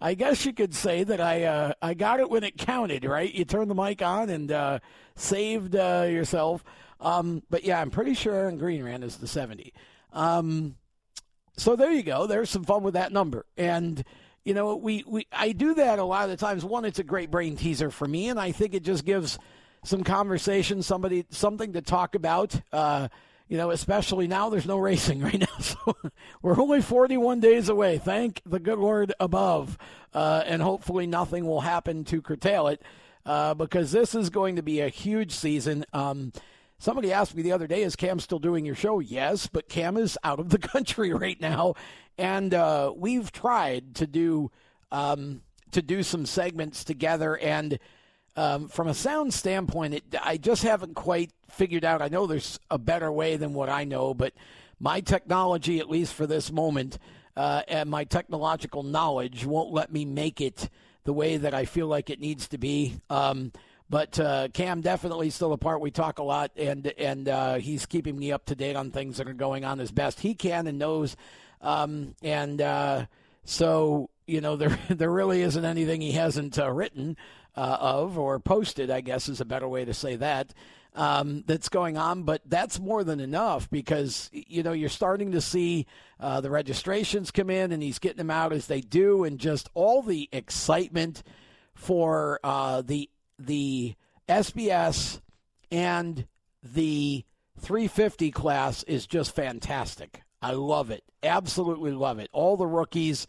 [0.00, 3.32] I guess you could say that I uh, I got it when it counted, right?
[3.32, 4.78] You turned the mic on and uh,
[5.16, 6.64] saved uh, yourself.
[7.00, 9.72] Um, but yeah, I'm pretty sure Aaron Green ran as the 70.
[10.12, 10.76] Um,
[11.56, 12.26] so there you go.
[12.26, 13.46] There's some fun with that number.
[13.56, 14.02] And
[14.44, 16.64] you know, we, we I do that a lot of the times.
[16.64, 19.38] One, it's a great brain teaser for me, and I think it just gives
[19.84, 22.60] some conversation, somebody something to talk about.
[23.48, 25.58] You know, especially now there's no racing right now.
[25.60, 25.96] So
[26.42, 27.98] we're only 41 days away.
[27.98, 29.78] Thank the good Lord above.
[30.12, 32.82] Uh, and hopefully nothing will happen to curtail it
[33.26, 35.84] uh, because this is going to be a huge season.
[35.92, 36.32] Um,
[36.78, 39.00] somebody asked me the other day, is Cam still doing your show?
[39.00, 41.74] Yes, but Cam is out of the country right now.
[42.16, 44.50] And uh, we've tried to do.
[44.92, 45.42] Um,
[45.74, 47.80] to do some segments together and
[48.36, 52.02] um, from a sound standpoint, it, I just haven't quite figured out.
[52.02, 54.32] I know there's a better way than what I know, but
[54.80, 56.98] my technology, at least for this moment,
[57.36, 60.68] uh, and my technological knowledge won't let me make it
[61.04, 63.00] the way that I feel like it needs to be.
[63.10, 63.52] Um,
[63.90, 65.80] but uh, Cam definitely still a part.
[65.80, 69.18] We talk a lot, and and uh, he's keeping me up to date on things
[69.18, 71.16] that are going on as best he can and knows.
[71.60, 73.06] Um, and uh,
[73.44, 77.16] so you know there there really isn't anything he hasn't uh, written
[77.56, 80.52] uh, of or posted, I guess is a better way to say that.
[80.94, 85.40] um, that's going on, but that's more than enough because you know you're starting to
[85.40, 85.86] see
[86.20, 89.68] uh, the registrations come in, and he's getting them out as they do, and just
[89.74, 91.22] all the excitement
[91.74, 93.94] for uh, the the
[94.28, 95.20] SBS
[95.72, 96.26] and
[96.62, 97.24] the
[97.58, 100.22] 350 class is just fantastic.
[100.40, 102.28] I love it, absolutely love it.
[102.32, 103.26] All the rookies,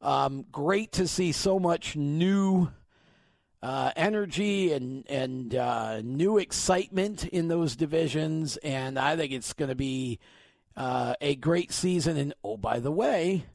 [0.00, 2.70] um, great to see so much new
[3.64, 9.70] uh, energy and and uh, new excitement in those divisions, and I think it's going
[9.70, 10.18] to be
[10.76, 12.18] uh, a great season.
[12.18, 13.46] And oh, by the way,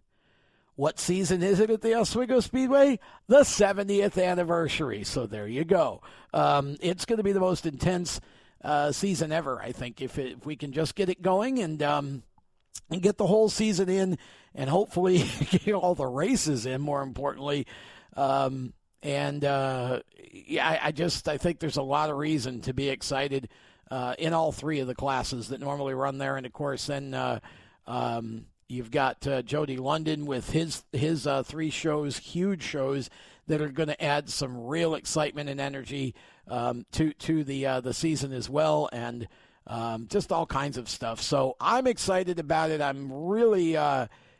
[0.73, 2.97] what season is it at the Oswego Speedway?
[3.27, 5.03] The 70th anniversary.
[5.03, 6.01] So there you go.
[6.33, 8.19] Um, it's going to be the most intense
[8.63, 11.83] uh, season ever, I think, if it, if we can just get it going and
[11.83, 12.23] um,
[12.89, 14.17] and get the whole season in,
[14.55, 15.19] and hopefully
[15.51, 16.81] get all the races in.
[16.81, 17.67] More importantly.
[18.17, 22.73] Um, and uh, yeah, I, I, just I think there's a lot of reason to
[22.73, 23.49] be excited
[23.89, 27.13] uh, in all three of the classes that normally run there, and of course then
[27.13, 27.39] uh,
[27.87, 33.09] um, you've got uh, Jody London with his his uh, three shows, huge shows
[33.47, 36.13] that are going to add some real excitement and energy
[36.47, 39.27] um, to to the uh, the season as well, and
[39.65, 41.21] um, just all kinds of stuff.
[41.21, 42.81] So I'm excited about it.
[42.81, 43.77] I'm really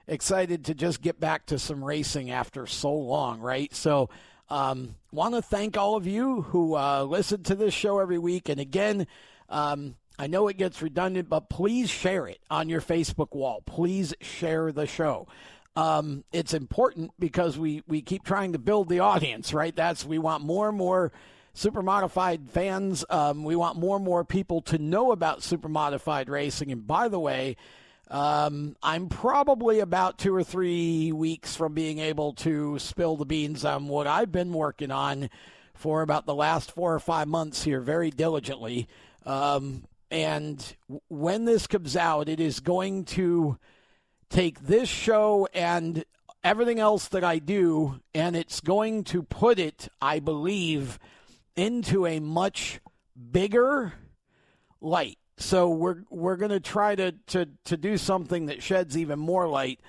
[0.05, 3.73] excited to just get back to some racing after so long, right?
[3.73, 4.09] So.
[4.49, 8.47] Um, Want to thank all of you who uh, listen to this show every week.
[8.47, 9.07] And again,
[9.49, 13.63] um, I know it gets redundant, but please share it on your Facebook wall.
[13.65, 15.27] Please share the show.
[15.75, 19.75] Um, it's important because we, we keep trying to build the audience, right?
[19.75, 21.11] That's we want more and more
[21.55, 23.03] super modified fans.
[23.09, 26.71] Um, we want more and more people to know about super modified racing.
[26.71, 27.55] And by the way,
[28.09, 33.63] um, I'm probably about two or three weeks from being able to spill the beans
[33.63, 35.29] on what I've been working on
[35.75, 38.87] for about the last four or five months here, very diligently.
[39.25, 40.75] Um, and
[41.07, 43.57] when this comes out, it is going to
[44.29, 46.03] take this show and
[46.43, 50.97] everything else that I do, and it's going to put it, I believe,
[51.55, 52.79] into a much
[53.31, 53.93] bigger
[54.81, 55.17] light.
[55.39, 59.47] So we're we're going to try to to to do something that sheds even more
[59.47, 59.79] light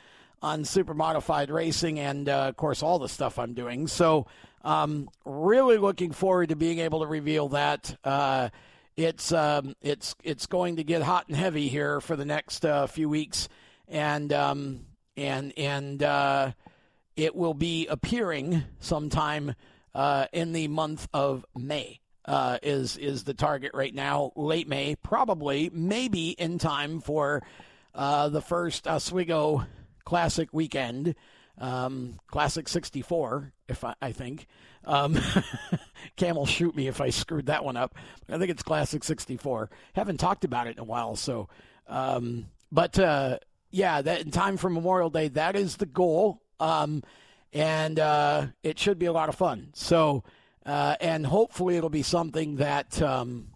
[0.40, 3.88] on super modified racing and uh, of course all the stuff I'm doing.
[3.88, 4.26] So
[4.62, 7.96] um, really looking forward to being able to reveal that.
[8.05, 8.51] Uh,
[8.96, 12.86] it's um, it's it's going to get hot and heavy here for the next uh,
[12.86, 13.48] few weeks,
[13.88, 14.86] and um,
[15.16, 16.53] and and uh,
[17.16, 19.55] it will be appearing sometime
[19.94, 24.32] uh, in the month of May uh, is is the target right now.
[24.36, 27.42] Late May, probably, maybe in time for
[27.94, 29.66] uh, the first Oswego
[30.04, 31.14] Classic weekend,
[31.58, 34.46] um, Classic 64, if I, I think.
[34.84, 35.18] Um,
[36.16, 37.94] Cam will shoot me if I screwed that one up.
[38.28, 39.70] I think it's Classic 64.
[39.94, 41.48] Haven't talked about it in a while, so.
[41.86, 43.38] Um, but uh,
[43.70, 47.02] yeah, that in time for Memorial Day, that is the goal, um,
[47.52, 49.70] and uh, it should be a lot of fun.
[49.74, 50.24] So.
[50.70, 53.48] Uh, and hopefully it'll be something that um,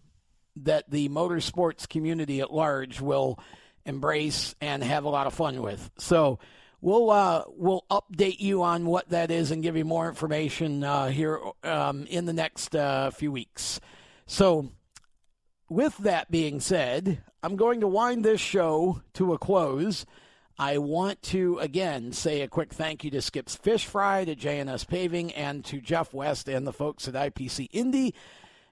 [0.56, 3.38] that the motorsports community at large will
[3.84, 5.92] embrace and have a lot of fun with.
[5.96, 6.40] So
[6.80, 11.08] we'll uh, we'll update you on what that is and give you more information uh,
[11.08, 13.78] here um, in the next uh, few weeks.
[14.26, 14.72] So,
[15.68, 20.04] with that being said, I'm going to wind this show to a close.
[20.59, 24.86] I want to again say a quick thank you to Skips Fish Fry, to JNS
[24.86, 28.14] Paving, and to Jeff West and the folks at IPC Indy.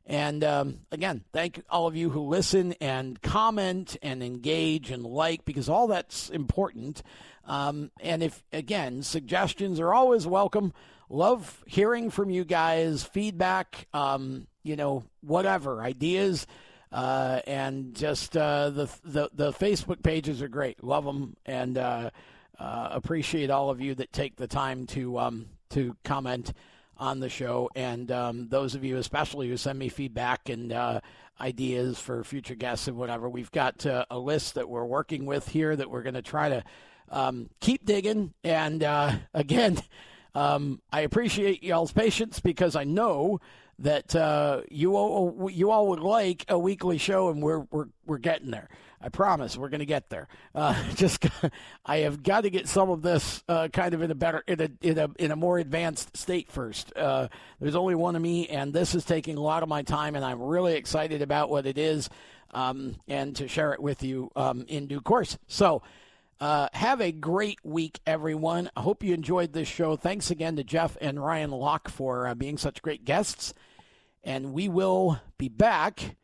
[0.07, 5.45] And um, again, thank all of you who listen and comment and engage and like
[5.45, 7.03] because all that's important.
[7.47, 10.73] Um, and if, again, suggestions are always welcome.
[11.09, 16.47] Love hearing from you guys, feedback, um, you know, whatever, ideas.
[16.93, 20.85] Uh, and just uh, the, the the Facebook pages are great.
[20.85, 22.11] Love them and uh,
[22.59, 26.53] uh, appreciate all of you that take the time to um, to comment
[26.99, 31.01] on the show, and um, those of you especially who send me feedback and uh,
[31.41, 33.29] ideas for future guests and whatever.
[33.29, 36.51] We've got uh, a list that we're working with here that we're going to try
[36.51, 36.63] to
[37.09, 38.35] um, keep digging.
[38.45, 38.83] And
[39.35, 39.79] again,
[40.35, 43.41] um, I appreciate y'all's patience because I know
[43.79, 48.19] that uh, you all you all would like a weekly show, and we're we're we're
[48.19, 48.69] getting there.
[49.01, 50.29] I promise we're going to get there.
[50.55, 51.27] Uh, just
[51.85, 54.61] I have got to get some of this uh, kind of in a better in
[54.61, 56.93] a in a in a more advanced state first.
[56.97, 57.29] Uh,
[57.61, 60.25] there's only one of me, and this is taking a lot of my time, and
[60.25, 62.09] I'm really excited about what it is,
[62.53, 65.39] um, and to share it with you um, in due course.
[65.47, 65.83] So.
[66.43, 68.69] Uh, have a great week, everyone.
[68.75, 69.95] I hope you enjoyed this show.
[69.95, 73.55] Thanks again to Jeff and Ryan Locke for uh, being such great guests.
[74.25, 76.17] And we will be back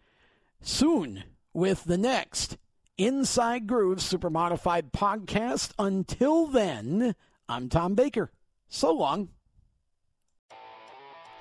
[0.61, 1.23] soon
[1.53, 2.57] with the next
[2.97, 5.71] Inside Groove Super Modified podcast.
[5.79, 7.15] Until then,
[7.49, 8.33] I'm Tom Baker.
[8.69, 9.29] So long.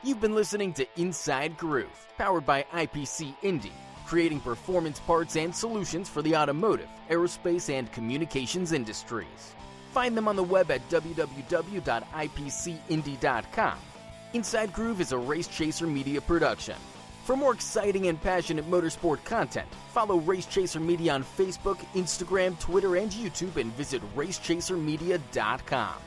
[0.04, 3.74] You've been listening to Inside Groove, powered by IPC Indy,
[4.07, 9.53] creating performance parts and solutions for the automotive, aerospace, and communications industries.
[9.91, 13.77] Find them on the web at www.ipcindy.com.
[14.34, 16.75] Inside Groove is a Race Chaser Media production.
[17.25, 22.95] For more exciting and passionate motorsport content, follow Race Chaser Media on Facebook, Instagram, Twitter,
[22.95, 26.06] and YouTube and visit racechasermedia.com.